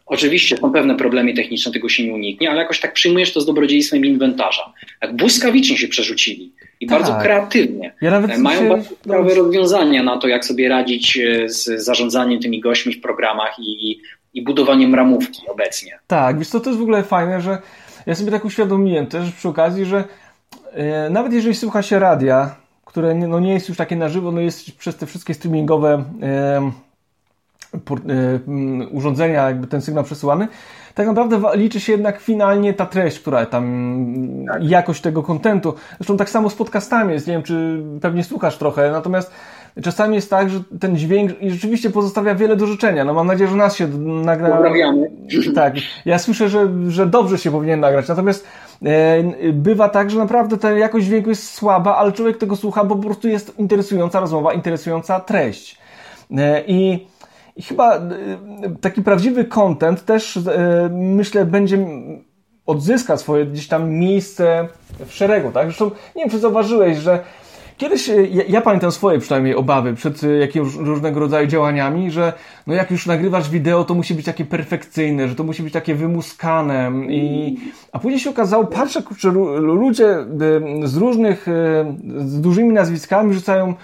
[0.06, 3.46] Oczywiście są pewne problemy techniczne, tego się nie uniknie, ale jakoś tak przyjmujesz to z
[3.46, 4.72] dobrodziejstwem inwentarza.
[5.02, 6.98] Jak błyskawicznie się przerzucili i tak.
[6.98, 7.94] bardzo kreatywnie.
[8.00, 8.68] Ja Mają się...
[8.68, 13.58] bardzo ciekawe rozwiązania na to, jak sobie radzić e, z zarządzaniem tymi gośćmi w programach
[13.58, 14.00] i,
[14.34, 15.98] i budowaniem ramówki obecnie.
[16.06, 17.58] Tak, wiesz to jest w ogóle fajne, że
[18.06, 20.04] ja sobie tak uświadomiłem też przy okazji, że
[20.72, 22.61] e, nawet jeżeli słucha się radia,
[22.92, 26.72] które no nie jest już takie na żywo, no jest przez te wszystkie streamingowe e,
[28.90, 30.48] urządzenia, jakby ten sygnał przesyłany,
[30.94, 34.04] tak naprawdę liczy się jednak finalnie ta treść, która tam,
[34.46, 34.64] tak.
[34.64, 35.74] jakość tego kontentu.
[35.98, 39.32] Zresztą tak samo z podcastami jest, nie wiem, czy pewnie słuchasz trochę, natomiast
[39.82, 43.04] czasami jest tak, że ten dźwięk rzeczywiście pozostawia wiele do życzenia.
[43.04, 44.62] No mam nadzieję, że nas się nagra.
[45.54, 45.74] Tak.
[46.04, 48.08] Ja słyszę, że, że dobrze się powinien nagrać.
[48.08, 48.46] Natomiast
[48.82, 52.96] e, bywa tak, że naprawdę ta jakość dźwięku jest słaba, ale człowiek tego słucha, bo
[52.96, 55.78] po prostu jest interesująca rozmowa, interesująca treść.
[56.30, 57.06] E, I
[57.56, 58.00] i chyba e,
[58.80, 61.86] taki prawdziwy content też e, myślę będzie
[62.66, 64.68] odzyska swoje gdzieś tam miejsce
[65.06, 65.66] w szeregu, tak?
[65.66, 67.24] Zresztą nie wiem, czy zauważyłeś, że
[67.82, 72.32] Kiedyś, e, ja, ja, pamiętam swoje przynajmniej obawy przed jakimiś różnego rodzaju działaniami, że
[72.66, 75.94] no jak już nagrywasz wideo, to musi być takie perfekcyjne, że to musi być takie
[75.94, 76.92] wymuskane.
[77.08, 77.56] I,
[77.92, 79.30] a później się okazało, patrzę, że
[79.60, 80.16] ludzie
[80.84, 81.46] z różnych,
[82.18, 83.74] z dużymi nazwiskami rzucają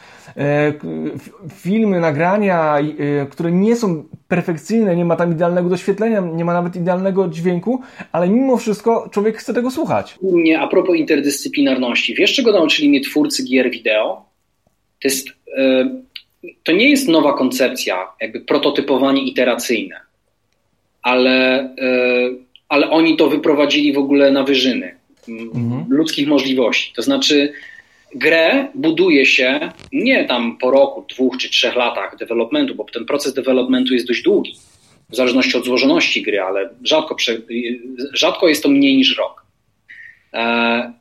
[1.55, 6.77] filmy, nagrania, e, które nie są perfekcyjne, nie ma tam idealnego doświetlenia, nie ma nawet
[6.77, 7.81] idealnego dźwięku,
[8.13, 10.15] ale mimo wszystko człowiek chce tego słuchać.
[10.23, 14.25] Nie, a propos interdyscyplinarności, wiesz czego nauczyli mnie twórcy gier wideo?
[15.03, 15.91] To jest, e,
[16.63, 19.97] to nie jest nowa koncepcja, jakby prototypowanie iteracyjne,
[21.03, 21.69] ale,
[22.69, 24.95] ale oni to wyprowadzili w ogóle na wyżyny
[25.29, 25.85] mhm.
[25.89, 26.93] ludzkich możliwości.
[26.97, 27.53] To znaczy,
[28.15, 33.35] grę buduje się nie tam po roku, dwóch czy trzech latach developmentu, bo ten proces
[33.35, 34.57] developmentu jest dość długi,
[35.11, 37.17] w zależności od złożoności gry, ale rzadko,
[38.13, 39.45] rzadko jest to mniej niż rok.
[40.35, 40.93] E,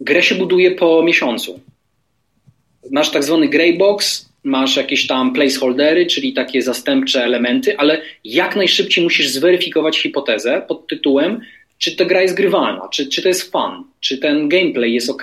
[0.00, 1.60] grę się buduje po miesiącu.
[2.90, 8.56] Masz tak zwany grey box, masz jakieś tam placeholdery, czyli takie zastępcze elementy, ale jak
[8.56, 11.40] najszybciej musisz zweryfikować hipotezę pod tytułem,
[11.78, 15.22] czy ta gra jest grywalna, czy, czy to jest fun, czy ten gameplay jest ok.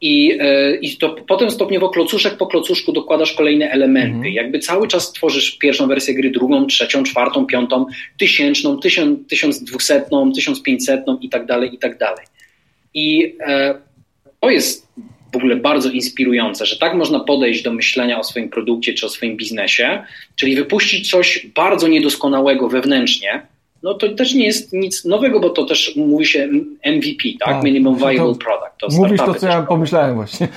[0.00, 4.16] I, e, I to potem stopniowo klocuszek po klocuszku dokładasz kolejne elementy.
[4.16, 4.34] Mhm.
[4.34, 7.86] Jakby cały czas tworzysz pierwszą wersję gry, drugą, trzecią, czwartą, piątą,
[8.18, 12.26] tysięczną, tysiąc, tysiąc dwusetną, tysiąc pięćsetną i tak dalej, i tak dalej.
[12.94, 13.74] I e,
[14.40, 14.86] to jest
[15.32, 19.08] w ogóle bardzo inspirujące, że tak można podejść do myślenia o swoim produkcie czy o
[19.08, 20.04] swoim biznesie,
[20.36, 23.46] czyli wypuścić coś bardzo niedoskonałego wewnętrznie,
[23.86, 26.48] no to też nie jest nic nowego, bo to też mówi się
[26.86, 27.48] MVP, tak?
[27.48, 28.78] tak Minimum Viable Product.
[28.80, 30.48] To mówisz to, co ja pomyślałem właśnie.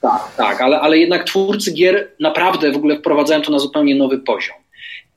[0.00, 4.18] Tak, tak, ale, ale jednak twórcy gier naprawdę w ogóle wprowadzają to na zupełnie nowy
[4.18, 4.56] poziom.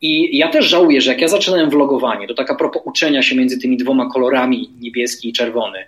[0.01, 3.35] I ja też żałuję, że jak ja zaczynałem vlogowanie, to tak a propos uczenia się
[3.35, 5.79] między tymi dwoma kolorami, niebieski i czerwony,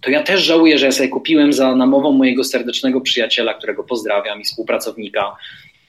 [0.00, 4.40] to ja też żałuję, że ja sobie kupiłem za namową mojego serdecznego przyjaciela, którego pozdrawiam
[4.40, 5.36] i współpracownika,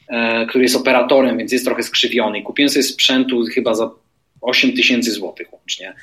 [0.07, 2.41] e, który jest operatorem, więc jest trochę skrzywiony.
[2.41, 3.91] Kupiłem sobie sprzętu chyba za
[4.42, 5.94] 8 tysięcy złotych łącznie,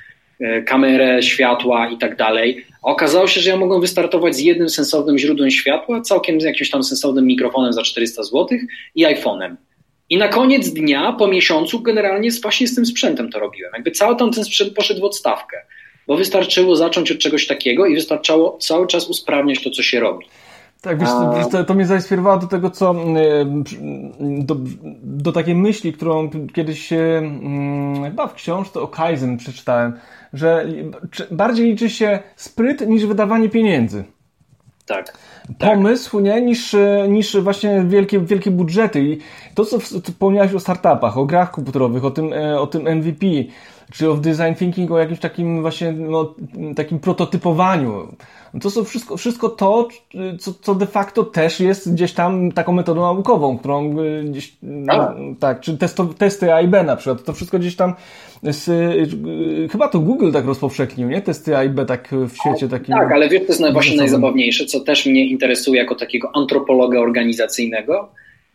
[0.41, 2.64] e, kamerę, światła i tak dalej.
[2.82, 6.70] A okazało się, że ja mogłem wystartować z jednym sensownym źródłem światła, całkiem z jakimś
[6.70, 8.62] tam sensownym mikrofonem za 400 złotych
[8.95, 9.57] i iPhone'em.
[10.11, 13.72] I na koniec dnia, po miesiącu, generalnie właśnie z tym sprzętem to robiłem.
[13.74, 15.57] Jakby cały tam ten sprzęt poszedł w odstawkę,
[16.07, 20.26] bo wystarczyło zacząć od czegoś takiego i wystarczało cały czas usprawniać to, co się robi.
[20.87, 22.95] Tak, wiesz, to, to mnie zainspirowało do tego, co
[24.20, 24.57] do,
[25.03, 29.99] do takiej myśli, którą kiedyś mm, chyba w książce o Kaizen przeczytałem,
[30.32, 30.66] że
[31.30, 34.05] bardziej liczy się spryt niż wydawanie pieniędzy.
[34.87, 35.18] Tak.
[35.59, 36.24] Pomysł, tak.
[36.24, 36.76] nie, niż,
[37.09, 39.01] niż właśnie wielkie, wielkie budżety.
[39.01, 39.18] I
[39.55, 43.26] to, co wspomniałeś o startupach, o grach komputerowych, o tym, e, o tym MVP,
[43.93, 46.34] czy o design thinking, o jakimś takim właśnie, no,
[46.76, 48.09] takim prototypowaniu
[48.62, 49.88] to są wszystko, wszystko to,
[50.38, 55.14] co, co de facto też jest gdzieś tam taką metodą naukową, którą y, gdzieś, no,
[55.40, 57.94] tak, czy testo, testy A i B na przykład, to wszystko gdzieś tam
[58.42, 61.22] z, y, chyba to Google tak rozpowszechnił, nie?
[61.22, 62.94] Testy A i B tak w świecie takim.
[62.94, 68.09] Tak, ale wiesz, to jest właśnie najzabawniejsze, co też mnie interesuje jako takiego antropologa organizacyjnego,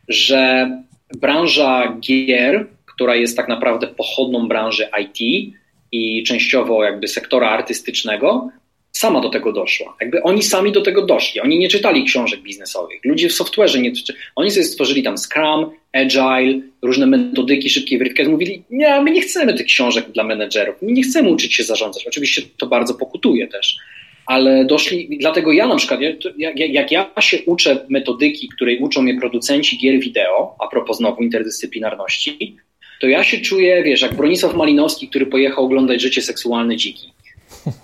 [0.07, 0.71] że
[1.19, 5.51] branża gier, która jest tak naprawdę pochodną branży IT
[5.91, 8.49] i częściowo jakby sektora artystycznego,
[8.91, 9.95] sama do tego doszła.
[10.01, 11.41] Jakby oni sami do tego doszli.
[11.41, 12.99] Oni nie czytali książek biznesowych.
[13.05, 13.91] Ludzie w software'ze nie.
[14.35, 18.31] Oni sobie stworzyli tam Scrum, Agile, różne metodyki szybkiej weryfikacji.
[18.31, 20.75] Mówili, nie, my nie chcemy tych książek dla menedżerów.
[20.81, 22.07] My nie chcemy uczyć się zarządzać.
[22.07, 23.77] Oczywiście to bardzo pokutuje też.
[24.25, 25.99] Ale doszli, dlatego ja na przykład,
[26.37, 31.23] jak, jak ja się uczę metodyki, której uczą mnie producenci gier wideo, a propos znowu
[31.23, 32.55] interdyscyplinarności,
[33.01, 37.13] to ja się czuję, wiesz, jak Bronisław Malinowski, który pojechał oglądać życie seksualne dziki.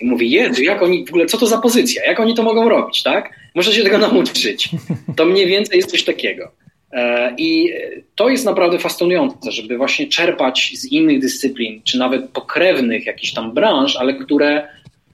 [0.02, 2.06] I mówi, Jezu, jak oni, w ogóle, co to za pozycja?
[2.06, 3.34] Jak oni to mogą robić, tak?
[3.56, 4.70] Muszę się tego nauczyć.
[5.16, 6.52] To mniej więcej jest coś takiego.
[6.92, 7.74] E, I
[8.16, 13.54] to jest naprawdę fascynujące, żeby właśnie czerpać z innych dyscyplin, czy nawet pokrewnych jakichś tam
[13.54, 14.68] branż, ale które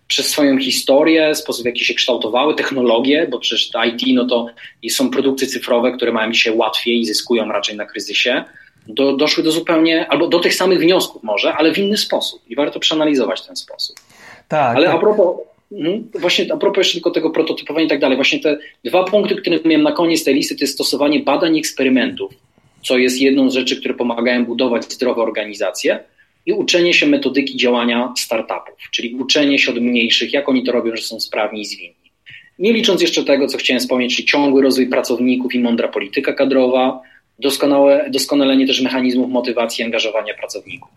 [0.07, 4.47] przez swoją historię, sposób w jaki się kształtowały, technologie, bo przecież IT no to
[4.89, 8.43] są produkty cyfrowe, które mają dzisiaj łatwiej i zyskują raczej na kryzysie,
[8.87, 12.41] do, doszły do zupełnie, albo do tych samych wniosków może, ale w inny sposób.
[12.49, 13.95] I warto przeanalizować ten sposób.
[14.53, 14.77] Tak.
[14.77, 14.95] Ale tak.
[14.95, 15.27] a propos,
[15.71, 16.09] Mhm.
[16.19, 19.59] Właśnie a propos jeszcze tylko tego prototypowania i tak dalej, właśnie te dwa punkty, które
[19.65, 22.33] miałem na koniec tej listy, to jest stosowanie badań i eksperymentów,
[22.83, 25.99] co jest jedną z rzeczy, które pomagają budować zdrowe organizacje
[26.45, 30.95] i uczenie się metodyki działania startupów, czyli uczenie się od mniejszych, jak oni to robią,
[30.95, 32.11] że są sprawni i zwinni.
[32.59, 37.01] Nie licząc jeszcze tego, co chciałem wspomnieć, czyli ciągły rozwój pracowników i mądra polityka kadrowa,
[37.39, 40.89] doskonałe, doskonalenie też mechanizmów motywacji i angażowania pracowników.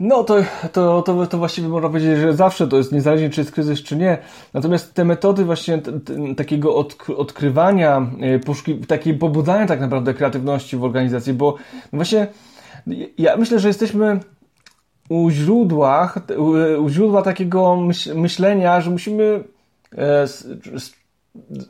[0.00, 0.36] No to,
[0.72, 3.96] to, to, to właściwie można powiedzieć, że zawsze to jest, niezależnie czy jest kryzys, czy
[3.96, 4.18] nie.
[4.54, 10.14] Natomiast te metody właśnie t, t, takiego od, odkrywania, e, poszuki, takiej pobudzania tak naprawdę
[10.14, 11.54] kreatywności w organizacji, bo
[11.92, 12.26] właśnie
[13.18, 14.20] ja myślę, że jesteśmy
[15.08, 16.18] u źródłach,
[16.78, 17.76] u źródła takiego
[18.14, 19.44] myślenia, że musimy
[19.98, 20.26] e,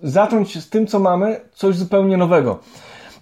[0.02, 2.58] zacząć z tym, co mamy, coś zupełnie nowego.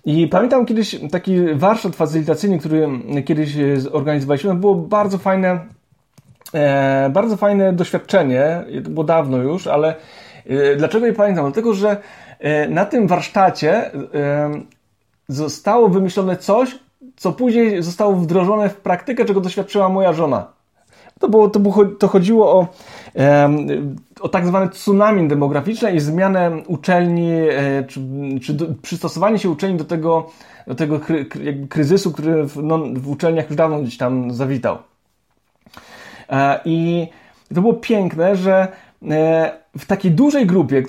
[0.06, 2.88] I pamiętam kiedyś taki warsztat facylitacyjny, który
[3.24, 4.54] kiedyś e, zorganizowaliśmy.
[4.54, 5.60] Było bardzo fajne,
[6.54, 8.64] e, bardzo fajne doświadczenie.
[8.84, 9.94] To było dawno już, ale
[10.46, 11.44] e, dlaczego je pamiętam?
[11.44, 11.96] Dlatego, że
[12.68, 13.90] na tym warsztacie
[15.28, 16.78] zostało wymyślone coś,
[17.16, 20.52] co później zostało wdrożone w praktykę, czego doświadczyła moja żona.
[21.20, 22.66] To, było, to, było, to chodziło o,
[24.20, 28.00] o tak zwane tsunami demograficzne i zmianę uczelni, e, czy,
[28.42, 30.30] czy do, przystosowanie się uczelni do tego,
[30.66, 31.26] do tego kry,
[31.68, 34.78] kryzysu, który w, no, w uczelniach już dawno gdzieś tam zawitał.
[36.28, 37.08] E, I
[37.54, 38.68] to było piękne, że
[39.10, 40.82] e, w takiej dużej grupie,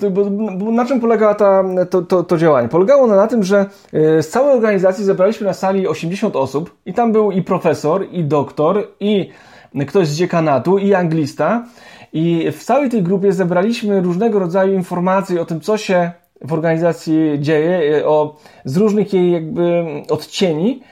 [0.72, 2.68] na czym polegała ta, to, to, to, działanie?
[2.68, 7.12] Polegało ono na tym, że z całej organizacji zebraliśmy na sali 80 osób i tam
[7.12, 9.30] był i profesor, i doktor, i
[9.88, 11.64] ktoś z dziekanatu i anglista.
[12.12, 16.10] I w całej tej grupie zebraliśmy różnego rodzaju informacje o tym, co się
[16.44, 20.82] w organizacji dzieje, o, z różnych jej jakby odcieni.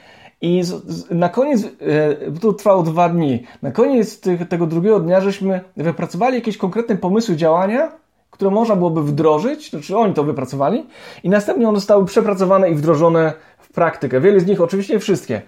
[0.41, 4.99] I z, z, na koniec, e, to trwało dwa dni, na koniec tych, tego drugiego
[4.99, 7.91] dnia żeśmy wypracowali jakieś konkretne pomysły działania,
[8.31, 10.85] które można byłoby wdrożyć, znaczy oni to wypracowali,
[11.23, 14.21] i następnie one zostały przepracowane i wdrożone w praktykę.
[14.21, 15.41] Wiele z nich, oczywiście nie wszystkie.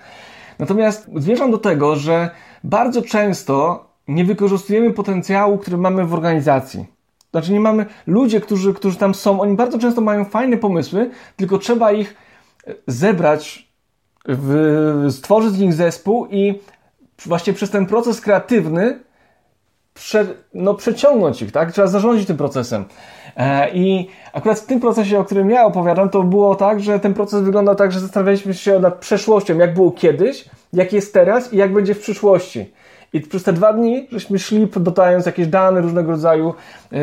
[0.59, 2.29] Natomiast zmierzam do tego, że
[2.63, 6.85] bardzo często nie wykorzystujemy potencjału, który mamy w organizacji.
[7.31, 11.57] Znaczy nie mamy, ludzie, którzy, którzy tam są, oni bardzo często mają fajne pomysły, tylko
[11.57, 12.15] trzeba ich
[12.67, 13.69] e, zebrać,
[14.25, 16.59] w, stworzyć z nich zespół i
[17.25, 18.99] właśnie przez ten proces kreatywny
[19.93, 21.71] prze, no, przeciągnąć ich, tak?
[21.71, 22.85] Trzeba zarządzić tym procesem.
[23.39, 27.13] E, I akurat w tym procesie, o którym ja opowiadam, to było tak, że ten
[27.13, 31.57] proces wyglądał tak, że zastanawialiśmy się nad przeszłością, jak było kiedyś, jak jest teraz i
[31.57, 32.71] jak będzie w przyszłości.
[33.13, 36.53] I przez te dwa dni żeśmy szli, dodając jakieś dane różnego rodzaju
[36.91, 36.97] e,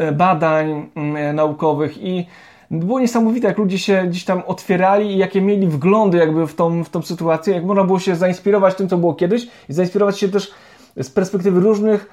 [0.00, 0.86] e, badań
[1.34, 2.26] naukowych i
[2.70, 6.84] było niesamowite, jak ludzie się gdzieś tam otwierali i jakie mieli wglądy jakby w tą,
[6.84, 10.28] w tą sytuację, jak można było się zainspirować tym, co było kiedyś i zainspirować się
[10.28, 10.50] też
[10.96, 12.10] z perspektywy różnych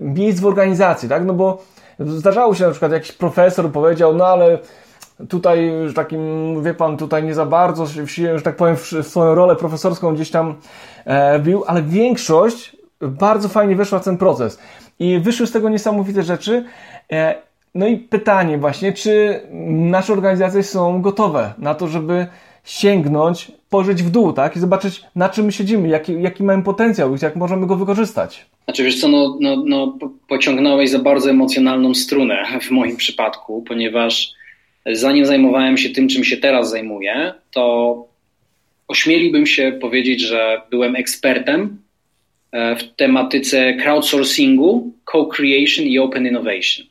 [0.00, 1.24] miejsc w organizacji, tak?
[1.24, 1.62] No bo
[2.00, 4.58] Zdarzało się na przykład jakiś profesor powiedział, no ale
[5.28, 9.34] tutaj już takim, wie pan, tutaj nie za bardzo się, że tak powiem, w swoją
[9.34, 10.54] rolę profesorską gdzieś tam
[11.04, 14.58] e, bił, ale większość bardzo fajnie weszła w ten proces.
[14.98, 16.64] I wyszły z tego niesamowite rzeczy.
[17.12, 17.34] E,
[17.74, 19.40] no i pytanie właśnie, czy
[19.70, 22.26] nasze organizacje są gotowe na to, żeby
[22.66, 24.56] sięgnąć, pożyć w dół, tak?
[24.56, 28.46] I zobaczyć, na czym my siedzimy, jaki, jaki mamy potencjał, jak możemy go wykorzystać.
[28.64, 29.98] Znaczy, wiesz co, no, no, no,
[30.28, 34.32] pociągnąłeś za bardzo emocjonalną strunę w moim przypadku, ponieważ
[34.92, 38.06] zanim zajmowałem się tym, czym się teraz zajmuję, to
[38.88, 41.78] ośmieliłbym się powiedzieć, że byłem ekspertem
[42.52, 46.86] e, w tematyce crowdsourcingu, co-creation i open innovation.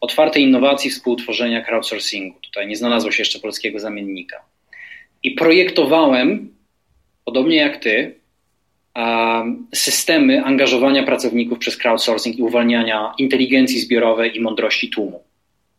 [0.00, 2.40] Otwartej innowacji, współtworzenia crowdsourcingu.
[2.40, 4.36] Tutaj nie znalazło się jeszcze polskiego zamiennika.
[5.22, 6.48] I projektowałem,
[7.24, 8.14] podobnie jak ty,
[9.74, 15.22] systemy angażowania pracowników przez crowdsourcing i uwalniania inteligencji zbiorowej i mądrości tłumu,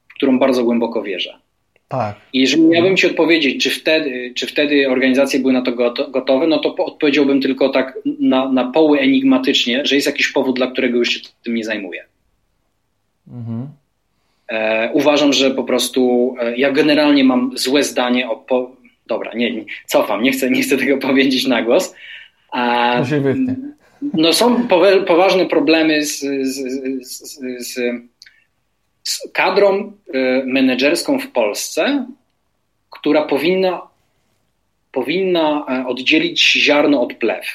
[0.07, 1.39] w którą bardzo głęboko wierzę.
[1.87, 2.15] Tak.
[2.33, 5.71] I jeżeli miałbym Ci odpowiedzieć, czy wtedy, czy wtedy organizacje były na to
[6.09, 10.67] gotowe, no to odpowiedziałbym tylko tak na, na poły enigmatycznie, że jest jakiś powód, dla
[10.67, 12.05] którego już się tym nie zajmuję.
[13.27, 13.67] Mhm.
[14.49, 18.35] E, uważam, że po prostu e, ja generalnie mam złe zdanie o.
[18.35, 18.71] Po...
[19.09, 21.95] Dobra, nie, nie, cofam, nie chcę, nie chcę tego powiedzieć na głos,
[22.51, 22.95] a,
[24.13, 24.67] no są
[25.07, 26.55] poważne problemy z, z,
[27.59, 27.79] z,
[29.03, 32.05] z kadrą e, menedżerską w Polsce,
[32.89, 33.81] która powinna,
[34.91, 37.45] powinna e, oddzielić ziarno od plew.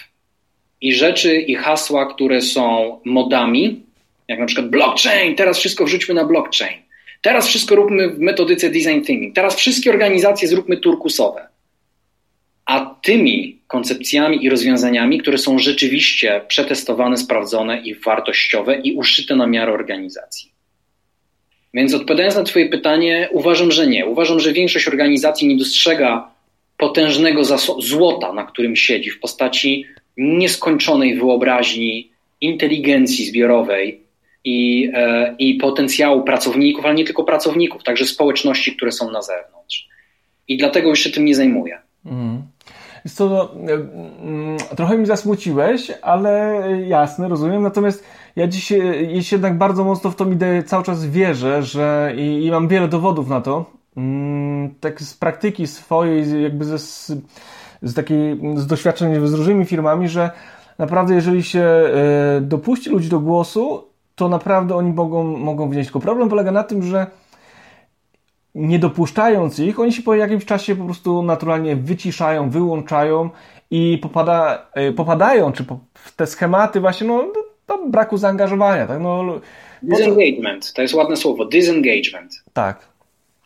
[0.81, 3.83] I rzeczy i hasła, które są modami,
[4.29, 6.84] jak na przykład blockchain, teraz wszystko wrzućmy na blockchain.
[7.25, 9.35] Teraz wszystko róbmy w metodyce design thinking.
[9.35, 11.49] Teraz wszystkie organizacje zróbmy turkusowe.
[12.67, 19.47] A tymi koncepcjami i rozwiązaniami, które są rzeczywiście przetestowane, sprawdzone i wartościowe i uszyte na
[19.47, 20.53] miarę organizacji.
[21.75, 24.07] Więc odpowiadając na Twoje pytanie, uważam, że nie.
[24.07, 26.31] Uważam, że większość organizacji nie dostrzega
[26.77, 27.45] potężnego
[27.79, 29.85] złota, na którym siedzi w postaci
[30.17, 32.11] nieskończonej wyobraźni,
[32.41, 34.04] inteligencji zbiorowej
[34.45, 39.89] i, e, i potencjału pracowników, ale nie tylko pracowników, także społeczności, które są na zewnątrz.
[40.49, 41.79] I dlatego już się tym nie zajmuję.
[42.07, 42.43] Mm.
[43.15, 47.63] Co, no, trochę mi zasmuciłeś, ale jasne, rozumiem.
[47.63, 48.05] Natomiast
[48.37, 48.73] ja dziś,
[49.15, 52.89] dziś jednak bardzo mocno w tą ideę cały czas wierzę, że i, i mam wiele
[52.89, 59.35] dowodów na to, mm, tak z praktyki swojej, jakby ze, z, takiej, z doświadczeń z
[59.35, 60.31] różnymi firmami, że
[60.79, 63.85] naprawdę jeżeli się e, dopuści ludzi do głosu,
[64.15, 65.87] to naprawdę oni mogą, mogą wnieść.
[65.87, 67.07] Tylko problem polega na tym, że
[68.55, 73.31] nie dopuszczając ich, oni się po jakimś czasie po prostu naturalnie wyciszają, wyłączają
[73.71, 78.87] i popada, e, popadają czy po, w te schematy właśnie no, do, do braku zaangażowania.
[78.87, 79.01] Tak?
[79.01, 79.41] No,
[79.83, 82.45] Disengagement, to jest ładne słowo, disengagement.
[82.53, 82.89] Tak.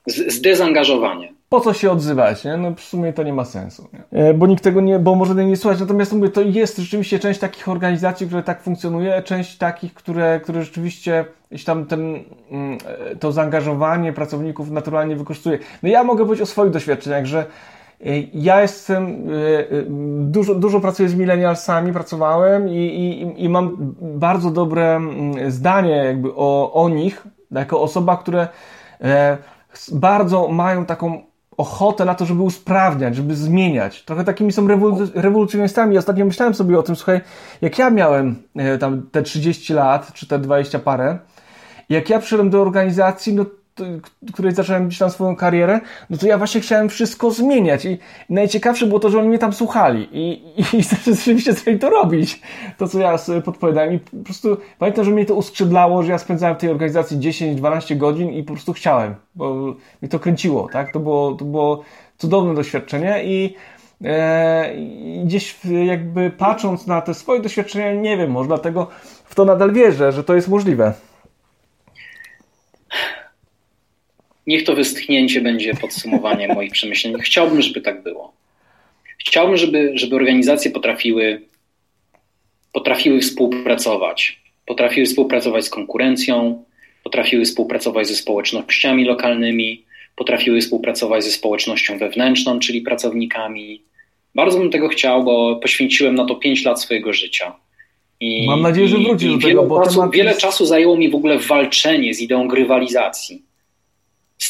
[0.07, 2.57] Z, zdezangażowanie po co się odzywać, nie?
[2.57, 4.21] No w sumie to nie ma sensu, nie?
[4.21, 7.41] E, bo nikt tego nie, bo może nie słuchać, natomiast mówię, to jest rzeczywiście część
[7.41, 12.01] takich organizacji, które tak funkcjonuje, część takich, które, które rzeczywiście gdzieś tam ten,
[12.51, 12.79] mm,
[13.13, 15.59] e, to zaangażowanie pracowników naturalnie wykorzystuje.
[15.83, 19.27] No ja mogę powiedzieć o swoich doświadczeniach, że e, ja jestem,
[20.21, 26.35] dużo, dużo pracuję z millennialsami, pracowałem i, i, i mam bardzo dobre mm, zdanie jakby
[26.35, 28.49] o, o nich, jako osoba, które
[29.93, 31.28] bardzo mają taką
[31.59, 34.05] ochotę na to, żeby usprawniać, żeby zmieniać.
[34.05, 34.67] Trochę takimi są
[35.15, 35.99] rewolucjonistami.
[35.99, 37.21] Ostatnio myślałem sobie o tym, słuchaj,
[37.61, 41.19] jak ja miałem e, tam te 30 lat, czy te 20 parę,
[41.89, 43.45] jak ja przyszedłem do organizacji, no
[44.33, 47.85] której zacząłem gdzieś tam swoją karierę, no to ja właśnie chciałem wszystko zmieniać.
[47.85, 47.99] I
[48.31, 50.09] najciekawsze było to, że oni mnie tam słuchali.
[50.13, 50.83] I, i, i
[51.17, 52.41] rzeczywiście zaczęli to robić,
[52.79, 53.95] to co ja sobie podpowiadałem.
[53.95, 57.97] I po prostu pamiętam, że mnie to uskrzydlało, że ja spędzałem w tej organizacji 10-12
[57.97, 59.55] godzin i po prostu chciałem, bo
[60.03, 61.83] mnie to kręciło, tak, to było, to było
[62.19, 63.25] cudowne doświadczenie.
[63.25, 63.55] I
[64.05, 64.73] e,
[65.25, 65.57] gdzieś
[65.87, 68.87] jakby patrząc na te swoje doświadczenia, nie wiem, może dlatego
[69.25, 70.93] w to nadal wierzę, że to jest możliwe.
[74.49, 77.15] Niech to westchnięcie będzie podsumowaniem moich przemyśleń.
[77.21, 78.33] Chciałbym, żeby tak było.
[79.19, 81.41] Chciałbym, żeby, żeby organizacje potrafiły,
[82.73, 84.41] potrafiły współpracować.
[84.67, 86.65] Potrafiły współpracować z konkurencją,
[87.05, 89.85] potrafiły współpracować ze społecznościami lokalnymi,
[90.17, 93.83] potrafiły współpracować ze społecznością wewnętrzną, czyli pracownikami.
[94.35, 97.57] Bardzo bym tego chciał, bo poświęciłem na to 5 lat swojego życia.
[98.21, 101.39] I, Mam nadzieję, że wrócisz do tego, bo czasu, Wiele czasu zajęło mi w ogóle
[101.39, 103.48] walczenie z ideą grywalizacji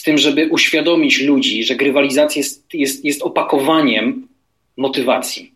[0.09, 4.28] tym, żeby uświadomić ludzi, że grywalizacja jest, jest, jest opakowaniem
[4.76, 5.52] motywacji.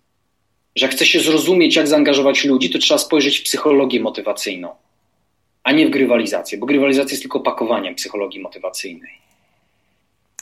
[0.76, 4.68] Że jak chce się zrozumieć, jak zaangażować ludzi, to trzeba spojrzeć w psychologię motywacyjną,
[5.62, 9.12] a nie w grywalizację, bo grywalizacja jest tylko opakowaniem psychologii motywacyjnej.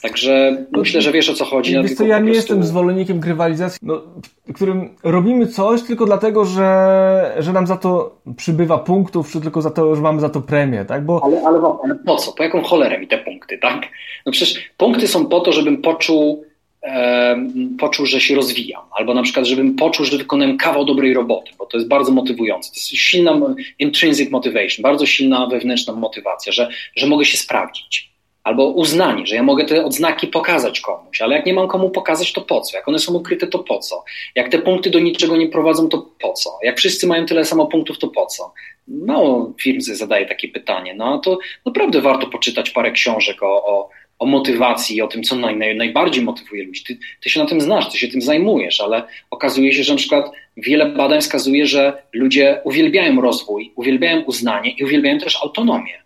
[0.01, 1.81] Także myślę, że wiesz o co chodzi.
[1.83, 2.35] Wiesz co, ja nie prostu...
[2.35, 4.01] jestem zwolennikiem grywalizacji, no,
[4.47, 9.61] w którym robimy coś tylko dlatego, że, że nam za to przybywa punktów, czy tylko
[9.61, 11.05] za to, że mamy za to premię, tak?
[11.05, 11.23] Bo...
[11.23, 12.31] Ale, ale, ale po co?
[12.31, 13.87] Po jaką cholerę mi te punkty, tak?
[14.25, 16.45] No przecież punkty są po to, żebym poczuł,
[16.83, 17.35] e,
[17.79, 21.65] poczuł, że się rozwijam, albo na przykład, żebym poczuł, że wykonałem kawał dobrej roboty, bo
[21.65, 22.69] to jest bardzo motywujące.
[22.69, 23.39] To jest silna
[23.79, 28.10] intrinsic motivation, bardzo silna wewnętrzna motywacja, że, że mogę się sprawdzić
[28.43, 32.33] albo uznanie, że ja mogę te odznaki pokazać komuś, ale jak nie mam komu pokazać,
[32.33, 32.77] to po co?
[32.77, 34.03] Jak one są ukryte, to po co?
[34.35, 36.59] Jak te punkty do niczego nie prowadzą, to po co?
[36.63, 38.53] Jak wszyscy mają tyle samo punktów, to po co?
[38.87, 40.93] Mało firm zadaje takie pytanie.
[40.93, 43.89] No to naprawdę warto poczytać parę książek o, o,
[44.19, 46.83] o motywacji i o tym, co naj, naj, najbardziej motywuje ludzi.
[46.83, 49.97] Ty, ty się na tym znasz, ty się tym zajmujesz, ale okazuje się, że na
[49.97, 56.00] przykład wiele badań wskazuje, że ludzie uwielbiają rozwój, uwielbiają uznanie i uwielbiają też autonomię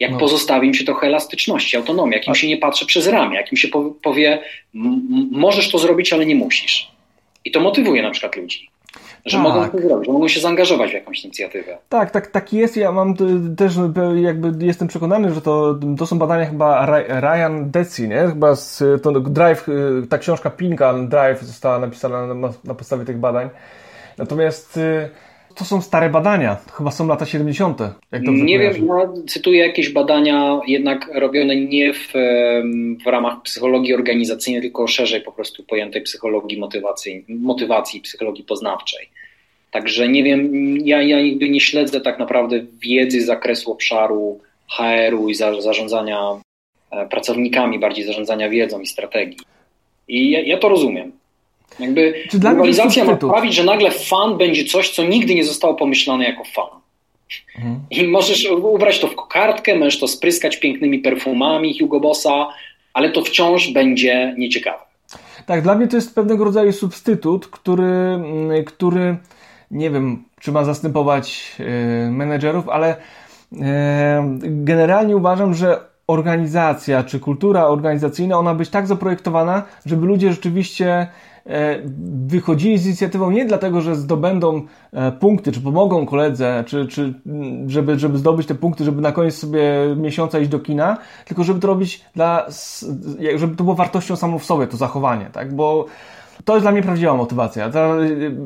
[0.00, 0.18] jak no.
[0.18, 3.56] pozostawi im się trochę elastyczności, autonomii, jak im się nie patrzy przez ramię, jak im
[3.56, 3.68] się
[4.02, 4.42] powie,
[5.30, 6.90] możesz to zrobić, ale nie musisz.
[7.44, 8.70] I to motywuje na przykład ludzi.
[9.26, 9.42] Że tak.
[9.42, 11.78] mogą to zrobić, że mogą się zaangażować w jakąś inicjatywę.
[11.88, 12.76] Tak, tak, tak jest.
[12.76, 13.14] Ja mam
[13.56, 13.72] też
[14.22, 16.86] jakby jestem przekonany, że to, to są badania chyba
[17.20, 18.26] Ryan Deci, nie?
[18.26, 19.66] Chyba z, to Drive,
[20.08, 23.48] ta książka Pinka Drive została napisana na, na podstawie tych badań.
[24.18, 25.10] Natomiast y,
[25.58, 27.78] to są stare badania, chyba są lata 70.
[28.22, 32.12] nie wiem, ja cytuję jakieś badania jednak robione nie w,
[33.04, 39.08] w ramach psychologii organizacyjnej, tylko szerzej po prostu pojętej psychologii motywacji, motywacji psychologii poznawczej.
[39.70, 44.40] Także nie wiem, ja, ja nigdy nie śledzę tak naprawdę wiedzy z zakresu obszaru
[44.76, 46.40] HR-u i za, zarządzania
[46.90, 49.38] e, pracownikami, bardziej zarządzania wiedzą i strategii.
[50.08, 51.12] I ja, ja to rozumiem.
[51.80, 56.24] Jakby Czy globalizacja ma sprawić, że nagle fan będzie coś, co nigdy nie zostało pomyślane
[56.24, 56.80] jako fan.
[57.56, 57.80] Mhm.
[57.90, 62.48] I możesz ubrać to w kokardkę, możesz to spryskać pięknymi perfumami Hugo Bossa,
[62.92, 64.78] ale to wciąż będzie nieciekawe.
[65.46, 69.16] Tak, dla mnie to jest pewnego rodzaju substytut, który, mm, który
[69.70, 72.96] nie wiem, czy ma zastępować yy, menedżerów, ale
[73.52, 73.60] yy,
[74.42, 81.06] generalnie uważam, że organizacja czy kultura organizacyjna, ona być tak zaprojektowana, żeby ludzie rzeczywiście
[82.26, 87.70] wychodzili z inicjatywą nie dlatego, że zdobędą e, punkty, czy pomogą koledze, czy, czy mm,
[87.70, 89.62] żeby, żeby zdobyć te punkty, żeby na koniec sobie
[89.96, 92.46] miesiąca iść do kina, tylko żeby to robić dla,
[93.36, 95.54] żeby to było wartością samą w sobie, to zachowanie, tak?
[95.54, 95.86] Bo
[96.44, 97.70] to jest dla mnie prawdziwa motywacja.
[97.70, 97.96] Ta,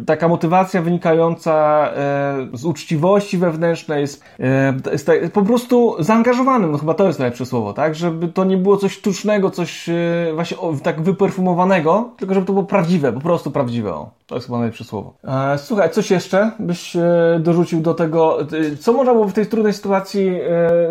[0.06, 6.78] taka motywacja wynikająca e, z uczciwości wewnętrznej, z, e, z te, po prostu zaangażowanym, no
[6.78, 7.94] chyba to jest najlepsze słowo, tak?
[7.94, 9.94] Żeby to nie było coś sztucznego, coś e,
[10.34, 13.94] właśnie o, tak wyperfumowanego, tylko żeby to było prawdziwe, po prostu prawdziwe.
[13.94, 15.14] O, to jest chyba najlepsze słowo.
[15.24, 19.46] E, słuchaj, coś jeszcze byś e, dorzucił do tego, e, co można było w tej
[19.46, 20.32] trudnej sytuacji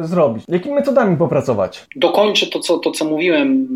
[0.02, 0.44] zrobić?
[0.48, 1.88] Jakimi metodami popracować?
[1.96, 3.68] Dokończę to, co, to, co mówiłem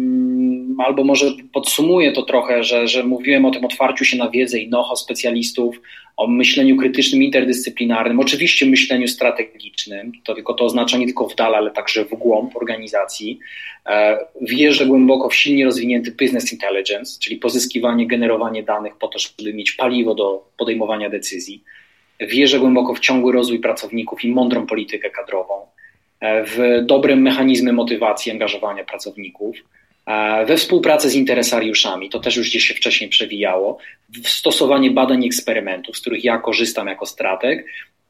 [0.86, 4.68] albo może podsumuję to trochę, że, że mówiłem o tym otwarciu się na wiedzę i
[4.68, 5.82] know-how specjalistów,
[6.18, 11.56] o myśleniu krytycznym, interdyscyplinarnym, oczywiście myśleniu strategicznym, to tylko to oznacza nie tylko w dal,
[11.56, 13.40] ale także w głąb organizacji.
[13.86, 19.54] E, wierzę głęboko w silnie rozwinięty business intelligence, czyli pozyskiwanie, generowanie danych po to, żeby
[19.54, 21.64] mieć paliwo do podejmowania decyzji.
[22.20, 25.54] Wierzę głęboko w ciągły rozwój pracowników i mądrą politykę kadrową,
[26.20, 29.56] e, w dobrym mechanizmy motywacji, angażowania pracowników
[30.48, 33.78] we współpracy z interesariuszami, to też już gdzieś się wcześniej przewijało,
[34.24, 37.66] w stosowanie badań i eksperymentów, z których ja korzystam jako strateg,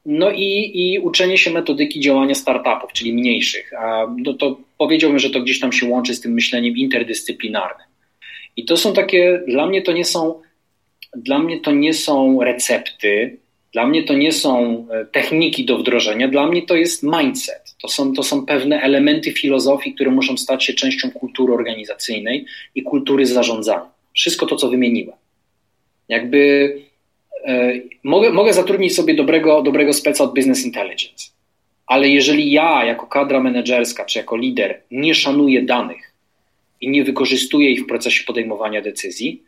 [0.06, 3.72] no i, i uczenie się metodyki działania startupów, czyli mniejszych.
[4.16, 7.86] No to powiedziałbym, że to gdzieś tam się łączy z tym myśleniem interdyscyplinarnym.
[8.56, 10.40] I to są takie, dla mnie to nie są,
[11.16, 13.38] dla mnie to nie są recepty,
[13.72, 17.65] dla mnie to nie są e, techniki do wdrożenia, dla mnie to jest mindset.
[17.82, 22.82] To są, to są pewne elementy filozofii, które muszą stać się częścią kultury organizacyjnej i
[22.82, 23.90] kultury zarządzania.
[24.14, 25.16] Wszystko to, co wymieniłem.
[26.08, 26.72] Jakby
[27.44, 27.72] e,
[28.04, 31.30] mogę, mogę zatrudnić sobie dobrego, dobrego speca od business intelligence,
[31.86, 36.12] ale jeżeli ja, jako kadra menedżerska czy jako lider, nie szanuję danych
[36.80, 39.42] i nie wykorzystuję ich w procesie podejmowania decyzji,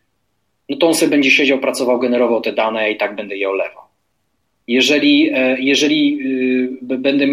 [0.69, 3.88] no to on sobie będzie siedział, pracował, generował te dane i tak będę je olewał.
[4.69, 6.19] Jeżeli, e, jeżeli
[6.83, 7.27] y, będę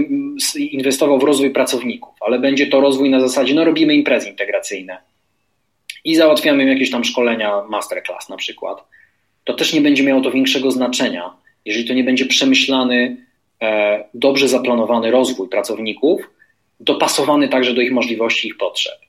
[0.57, 4.97] inwestował w rozwój pracowników, ale będzie to rozwój na zasadzie, no robimy imprezy integracyjne
[6.03, 8.83] i załatwiamy jakieś tam szkolenia, masterclass na przykład,
[9.43, 11.33] to też nie będzie miało to większego znaczenia,
[11.65, 13.17] jeżeli to nie będzie przemyślany,
[13.61, 16.29] e, dobrze zaplanowany rozwój pracowników,
[16.79, 18.99] dopasowany także do ich możliwości, ich potrzeb.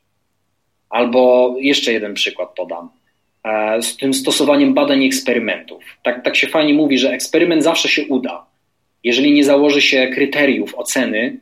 [0.91, 2.89] Albo jeszcze jeden przykład podam.
[3.47, 5.85] E, z tym stosowaniem badań i eksperymentów.
[6.03, 8.47] Tak, tak się fajnie mówi, że eksperyment zawsze się uda,
[9.05, 11.41] jeżeli nie założy się kryteriów oceny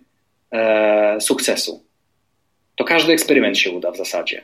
[0.52, 1.82] e, sukcesu.
[2.76, 4.42] To każdy eksperyment się uda w zasadzie.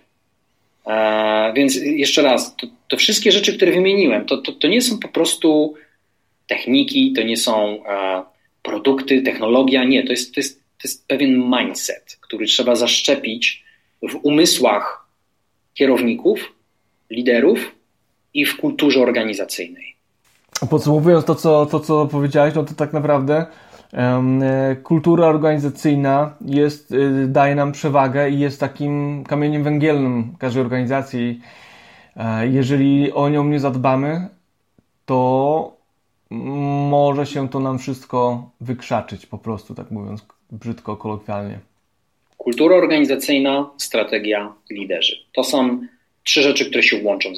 [0.86, 4.98] E, więc jeszcze raz, to, to, wszystkie rzeczy, które wymieniłem, to, to, to, nie są
[4.98, 5.74] po prostu
[6.46, 8.22] techniki, to nie są e,
[8.62, 13.64] produkty, technologia, nie, to jest, to, jest, to jest pewien mindset, który trzeba zaszczepić
[14.02, 15.06] w umysłach
[15.74, 16.59] kierowników,
[17.11, 17.74] liderów
[18.34, 19.94] i w kulturze organizacyjnej.
[20.70, 23.46] Podsumowując to, co, to, co powiedziałeś, no to tak naprawdę
[23.92, 24.42] um,
[24.82, 31.40] kultura organizacyjna jest, y, daje nam przewagę i jest takim kamieniem węgielnym każdej organizacji.
[32.16, 34.28] E, jeżeli o nią nie zadbamy,
[35.06, 35.80] to
[36.90, 41.58] może się to nam wszystko wykrzaczyć, po prostu, tak mówiąc brzydko, kolokwialnie.
[42.36, 45.16] Kultura organizacyjna, strategia, liderzy.
[45.32, 45.80] To są
[46.24, 47.32] trzy rzeczy, które się łączą.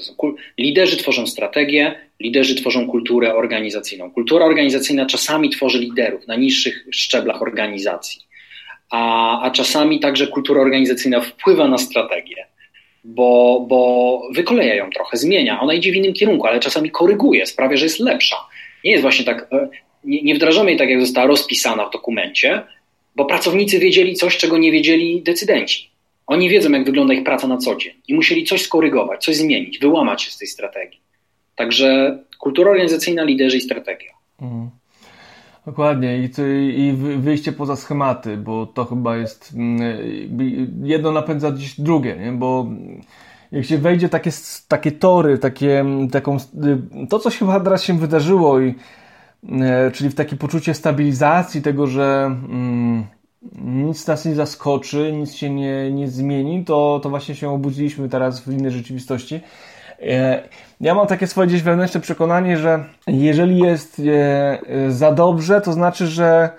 [0.58, 4.10] Liderzy tworzą strategię, liderzy tworzą kulturę organizacyjną.
[4.10, 8.20] Kultura organizacyjna czasami tworzy liderów na niższych szczeblach organizacji,
[8.90, 12.46] a, a czasami także kultura organizacyjna wpływa na strategię,
[13.04, 15.60] bo, bo wykoleja ją trochę, zmienia.
[15.60, 18.36] Ona idzie w innym kierunku, ale czasami koryguje, sprawia, że jest lepsza.
[18.84, 19.68] Nie jest właśnie tak, e,
[20.04, 22.62] nie, nie wdrażamy jej tak, jak została rozpisana w dokumencie,
[23.16, 25.91] bo pracownicy wiedzieli coś, czego nie wiedzieli decydenci.
[26.26, 29.78] Oni wiedzą, jak wygląda ich praca na co dzień i musieli coś skorygować, coś zmienić,
[29.78, 31.00] wyłamać się z tej strategii.
[31.54, 34.12] Także kultura organizacyjna, liderzy i strategia.
[34.40, 34.70] Mhm.
[35.66, 36.30] Dokładnie I,
[36.80, 39.80] i wyjście poza schematy, bo to chyba jest mm,
[40.82, 42.32] jedno napędza dziś drugie, nie?
[42.32, 42.66] bo
[43.52, 44.30] jak się wejdzie takie,
[44.68, 46.36] takie tory, takie, taką,
[47.08, 48.74] to co chyba teraz się wydarzyło, i,
[49.52, 53.04] e, czyli w takie poczucie stabilizacji tego, że mm,
[53.64, 58.40] nic nas nie zaskoczy, nic się nie, nie zmieni, to, to właśnie się obudziliśmy teraz
[58.40, 59.40] w innej rzeczywistości.
[60.02, 60.42] E,
[60.80, 64.02] ja mam takie swoje gdzieś wewnętrzne przekonanie, że jeżeli jest
[64.88, 66.50] za dobrze, to znaczy, że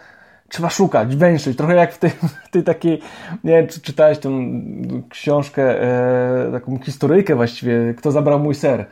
[0.50, 1.58] trzeba szukać, węszyć.
[1.58, 2.10] Trochę jak w tej,
[2.46, 3.02] w tej takiej,
[3.44, 4.62] nie wiem, czy czytałeś tą
[5.10, 5.76] książkę,
[6.52, 8.86] taką historyjkę właściwie, Kto zabrał mój ser,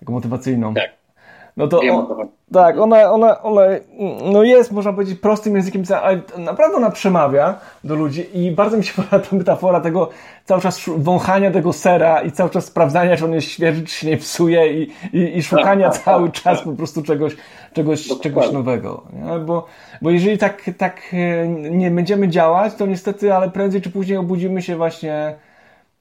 [0.00, 0.74] taką motywacyjną.
[0.74, 0.99] Tak.
[1.60, 3.62] No to, on, tak, ona, ona, ona
[4.32, 8.84] no jest, można powiedzieć, prostym językiem, ale naprawdę ona przemawia do ludzi i bardzo mi
[8.84, 10.08] się podoba ta metafora tego
[10.44, 14.06] cały czas wąchania tego sera i cały czas sprawdzania, czy on jest świeży, czy się
[14.06, 16.64] nie psuje i, i, i szukania tak, tak cały tak, czas tak.
[16.64, 17.36] po prostu czegoś,
[17.72, 19.02] czegoś, czegoś nowego.
[19.12, 19.38] Nie?
[19.38, 19.66] Bo,
[20.02, 24.62] bo jeżeli tak, tak e, nie będziemy działać, to niestety, ale prędzej czy później obudzimy
[24.62, 25.34] się właśnie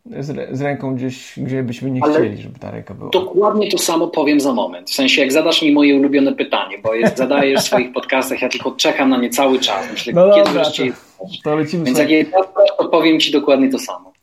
[0.06, 3.10] z, z, ręką gdzieś, gdzie byśmy nie Ale chcieli, żeby ta ręka była.
[3.10, 4.90] Dokładnie to samo powiem za moment.
[4.90, 8.50] W sensie, jak zadasz mi moje ulubione pytanie, bo jest, zadajesz w swoich podcastach, ja
[8.50, 9.92] tylko czekam na nie cały czas.
[9.92, 12.18] Myślę, no kiedy dobra, wreszcie to, to lecimy Więc sobie.
[12.18, 12.44] jak je
[12.78, 14.14] to powiem ci dokładnie to samo.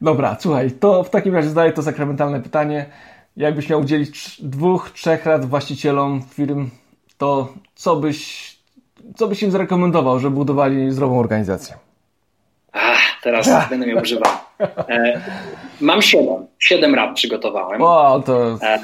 [0.00, 2.86] Dobra, słuchaj, to w takim razie zadaję to sakramentalne pytanie.
[3.36, 6.70] Jakbyś miał udzielić dwóch, trzech rad właścicielom firm,
[7.18, 8.50] to co byś,
[9.16, 11.76] co byś im zarekomendował, żeby budowali zdrową organizację?
[12.72, 14.43] Ach, teraz będę miał używać.
[14.60, 15.20] E,
[15.80, 16.46] mam siedem.
[16.58, 17.82] Siedem rad przygotowałem.
[17.82, 18.58] Wow, to...
[18.62, 18.78] E,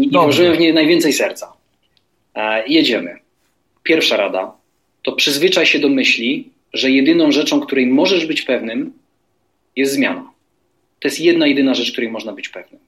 [0.00, 1.52] I włożyłem w nie najwięcej serca.
[2.34, 3.18] E, jedziemy.
[3.82, 4.52] Pierwsza rada
[5.02, 8.92] to przyzwyczaj się do myśli, że jedyną rzeczą, której możesz być pewnym,
[9.76, 10.30] jest zmiana.
[11.00, 12.80] To jest jedna, jedyna rzecz, której można być pewnym.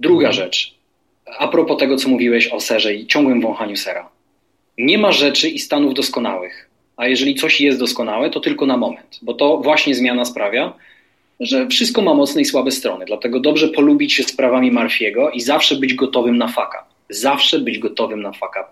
[0.00, 0.74] Druga rzecz,
[1.38, 4.08] a propos tego, co mówiłeś o serze i ciągłym wąchaniu sera.
[4.78, 9.18] Nie ma rzeczy i stanów doskonałych a jeżeli coś jest doskonałe, to tylko na moment,
[9.22, 10.72] bo to właśnie zmiana sprawia,
[11.40, 13.04] że wszystko ma mocne i słabe strony.
[13.04, 16.84] Dlatego dobrze polubić się sprawami Marfiego i zawsze być gotowym na faka.
[17.10, 18.68] Zawsze być gotowym na faka.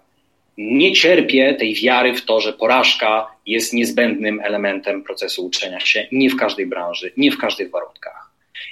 [0.59, 6.31] Nie cierpię tej wiary w to, że porażka jest niezbędnym elementem procesu uczenia się, nie
[6.31, 8.31] w każdej branży, nie w każdych warunkach.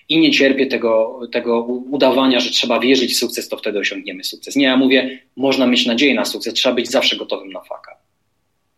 [0.09, 4.57] I nie cierpię tego, tego udawania, że trzeba wierzyć w sukces, to wtedy osiągniemy sukces.
[4.57, 7.97] Nie, ja mówię, można mieć nadzieję na sukces, trzeba być zawsze gotowym na faka.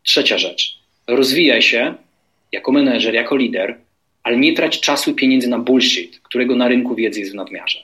[0.02, 0.78] Trzecia rzecz.
[1.06, 1.94] Rozwijaj się
[2.52, 3.78] jako menedżer, jako lider,
[4.24, 7.78] ale nie trać czasu i pieniędzy na bullshit, którego na rynku wiedzy jest w nadmiarze.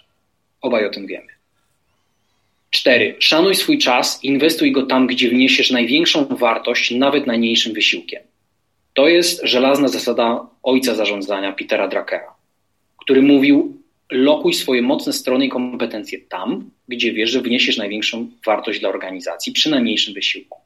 [0.60, 1.26] Obaj o tym wiemy.
[2.70, 3.16] Cztery.
[3.18, 8.22] Szanuj swój czas, inwestuj go tam, gdzie wniesiesz największą wartość, nawet najmniejszym wysiłkiem.
[8.94, 12.34] To jest żelazna zasada ojca zarządzania, Petera Drakera,
[12.98, 13.76] który mówił:
[14.10, 19.52] lokuj swoje mocne strony i kompetencje tam, gdzie wiesz, że wniesiesz największą wartość dla organizacji
[19.52, 20.58] przy najmniejszym wysiłku.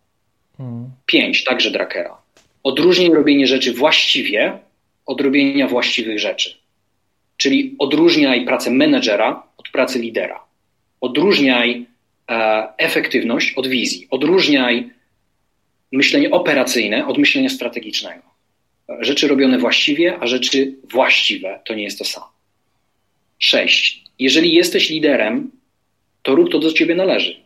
[1.06, 2.16] Pięć, także Drakera.
[2.62, 4.58] Odróżnij robienie rzeczy właściwie
[5.06, 6.54] od robienia właściwych rzeczy.
[7.36, 10.40] Czyli odróżniaj pracę menedżera od pracy lidera.
[11.00, 11.86] Odróżniaj
[12.30, 14.06] e, efektywność od wizji.
[14.10, 14.90] Odróżniaj
[15.92, 18.22] myślenie operacyjne od myślenia strategicznego.
[19.00, 22.32] Rzeczy robione właściwie, a rzeczy właściwe to nie jest to samo.
[23.38, 24.04] Sześć.
[24.18, 25.50] Jeżeli jesteś liderem,
[26.22, 27.44] to rób to, co do ciebie należy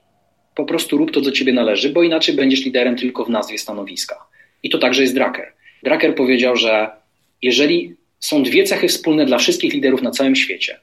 [0.59, 4.27] po prostu rób to, co ciebie należy, bo inaczej będziesz liderem tylko w nazwie stanowiska.
[4.63, 5.53] I to także jest Drucker.
[5.83, 6.91] Drucker powiedział, że
[7.43, 10.80] jeżeli są dwie cechy wspólne dla wszystkich liderów na całym świecie,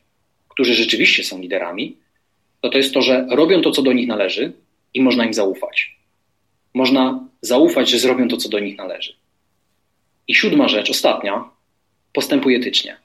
[0.49, 1.97] którzy rzeczywiście są liderami,
[2.61, 4.53] to to jest to, że robią to, co do nich należy
[4.93, 5.97] i można im zaufać.
[6.73, 9.13] Można zaufać, że zrobią to, co do nich należy.
[10.27, 11.43] I siódma rzecz, ostatnia,
[12.13, 12.97] postępuj etycznie.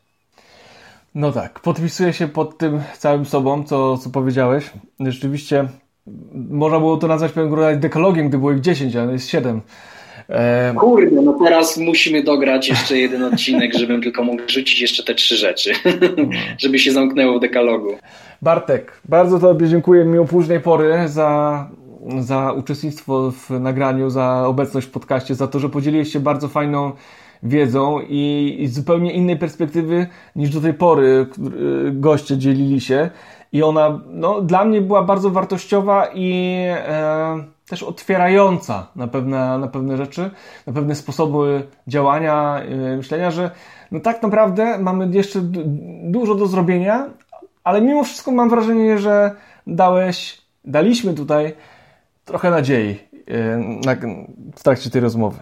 [1.14, 4.64] No tak, podpisuję się pod tym całym sobą, co, co powiedziałeś.
[5.01, 5.68] Rzeczywiście
[6.51, 9.61] można było to nazwać pewnego rodzaju dekologiem, gdy było ich 10, ale jest 7.
[10.77, 15.37] Kurde, no teraz musimy dograć jeszcze jeden odcinek, żebym tylko mógł rzucić jeszcze te trzy
[15.37, 15.73] rzeczy,
[16.62, 17.89] żeby się zamknęło w dekalogu.
[18.43, 20.05] Bartek, bardzo Tobie dziękuję.
[20.05, 21.68] Mimo późnej pory za,
[22.21, 26.93] za uczestnictwo w nagraniu, za obecność w podcaście, za to, że podzieliłeś się bardzo fajną
[27.43, 30.07] wiedzą i, i z zupełnie innej perspektywy
[30.37, 31.27] niż do tej pory
[31.93, 33.11] goście dzielili się.
[33.53, 39.68] I ona no, dla mnie była bardzo wartościowa i e, też otwierająca na pewne, na
[39.68, 40.31] pewne rzeczy,
[40.66, 43.51] na pewne sposoby działania, e, myślenia, że
[43.91, 45.41] no tak naprawdę mamy jeszcze
[46.03, 47.11] dużo do zrobienia,
[47.64, 49.31] ale mimo wszystko mam wrażenie, że
[49.66, 51.53] dałeś, daliśmy tutaj
[52.25, 54.16] trochę nadziei e,
[54.57, 55.39] w trakcie tej rozmowy.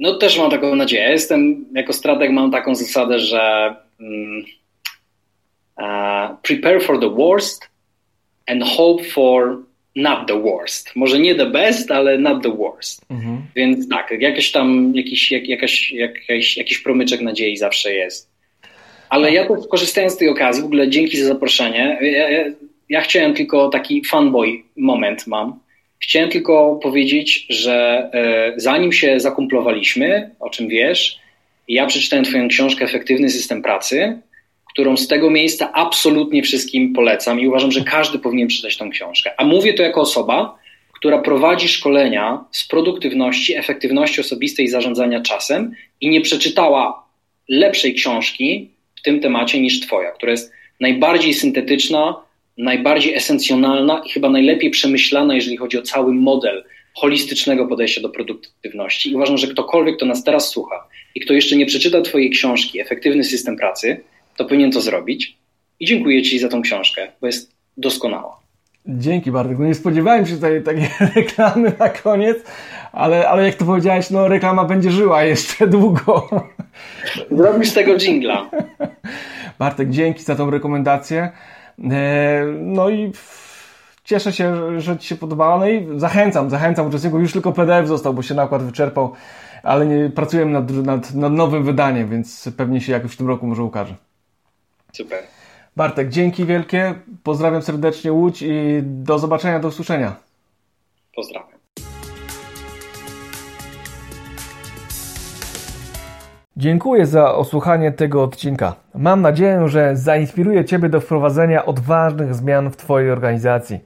[0.00, 1.10] No też mam taką nadzieję.
[1.10, 4.44] Jestem, jako strateg mam taką zasadę, że mm,
[5.76, 7.68] Uh, prepare for the worst
[8.46, 9.64] and hope for
[9.96, 10.96] not the worst.
[10.96, 13.04] Może nie the best, ale not the worst.
[13.10, 13.42] Mhm.
[13.56, 18.30] Więc tak, jakiś tam jakiś, jak, jakaś, jakaś, jakiś promyczek nadziei zawsze jest.
[19.08, 21.98] Ale ja też korzystając z tej okazji, w ogóle dzięki za zaproszenie.
[22.00, 22.44] Ja, ja,
[22.88, 25.60] ja chciałem tylko taki fanboy moment mam.
[25.98, 31.18] Chciałem tylko powiedzieć, że e, zanim się zakumplowaliśmy, o czym wiesz,
[31.68, 34.18] ja przeczytałem Twoją książkę Efektywny System Pracy
[34.74, 39.30] którą z tego miejsca absolutnie wszystkim polecam i uważam, że każdy powinien przeczytać tą książkę.
[39.36, 40.58] A mówię to jako osoba,
[40.92, 47.04] która prowadzi szkolenia z produktywności, efektywności osobistej i zarządzania czasem i nie przeczytała
[47.48, 52.16] lepszej książki w tym temacie niż Twoja, która jest najbardziej syntetyczna,
[52.58, 56.64] najbardziej esencjonalna i chyba najlepiej przemyślana, jeżeli chodzi o cały model
[56.94, 59.10] holistycznego podejścia do produktywności.
[59.10, 62.80] I uważam, że ktokolwiek, kto nas teraz słucha i kto jeszcze nie przeczyta Twojej książki
[62.80, 64.00] Efektywny system pracy,
[64.36, 65.38] to powinien to zrobić.
[65.80, 68.44] I dziękuję Ci za tą książkę, bo jest doskonała.
[68.86, 69.58] Dzięki Bartek.
[69.58, 72.38] No nie spodziewałem się tutaj takiej reklamy na koniec,
[72.92, 76.28] ale, ale jak to powiedziałeś, no reklama będzie żyła jeszcze długo.
[77.30, 78.50] Zrobisz tego jingla.
[79.58, 81.30] Bartek, dzięki za tą rekomendację.
[81.90, 83.12] E, no i
[84.04, 85.58] cieszę się, że Ci się podobała.
[85.58, 87.20] No i zachęcam, zachęcam uczestników.
[87.20, 89.12] Już tylko PDF został, bo się nakład wyczerpał,
[89.62, 93.46] ale nie, pracujemy nad, nad, nad nowym wydaniem, więc pewnie się jakoś w tym roku
[93.46, 93.94] może ukaże.
[94.96, 95.18] Super.
[95.76, 96.94] Bartek, dzięki wielkie.
[97.22, 100.16] Pozdrawiam serdecznie Łódź i do zobaczenia, do usłyszenia.
[101.14, 101.58] Pozdrawiam.
[106.56, 108.74] Dziękuję za osłuchanie tego odcinka.
[108.94, 113.80] Mam nadzieję, że zainspiruje Ciebie do wprowadzenia odważnych zmian w Twojej organizacji.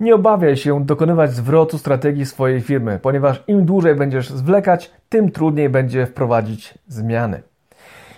[0.00, 5.68] Nie obawiaj się dokonywać zwrotu strategii swojej firmy, ponieważ im dłużej będziesz zwlekać, tym trudniej
[5.68, 7.42] będzie wprowadzić zmiany.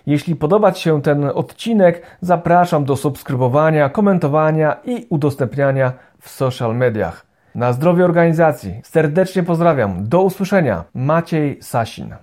[0.09, 7.27] Jeśli podoba Ci się ten odcinek, zapraszam do subskrybowania, komentowania i udostępniania w social mediach.
[7.55, 8.81] Na zdrowie organizacji.
[8.85, 10.09] Serdecznie pozdrawiam.
[10.09, 10.85] Do usłyszenia.
[10.95, 12.15] Maciej Sasin.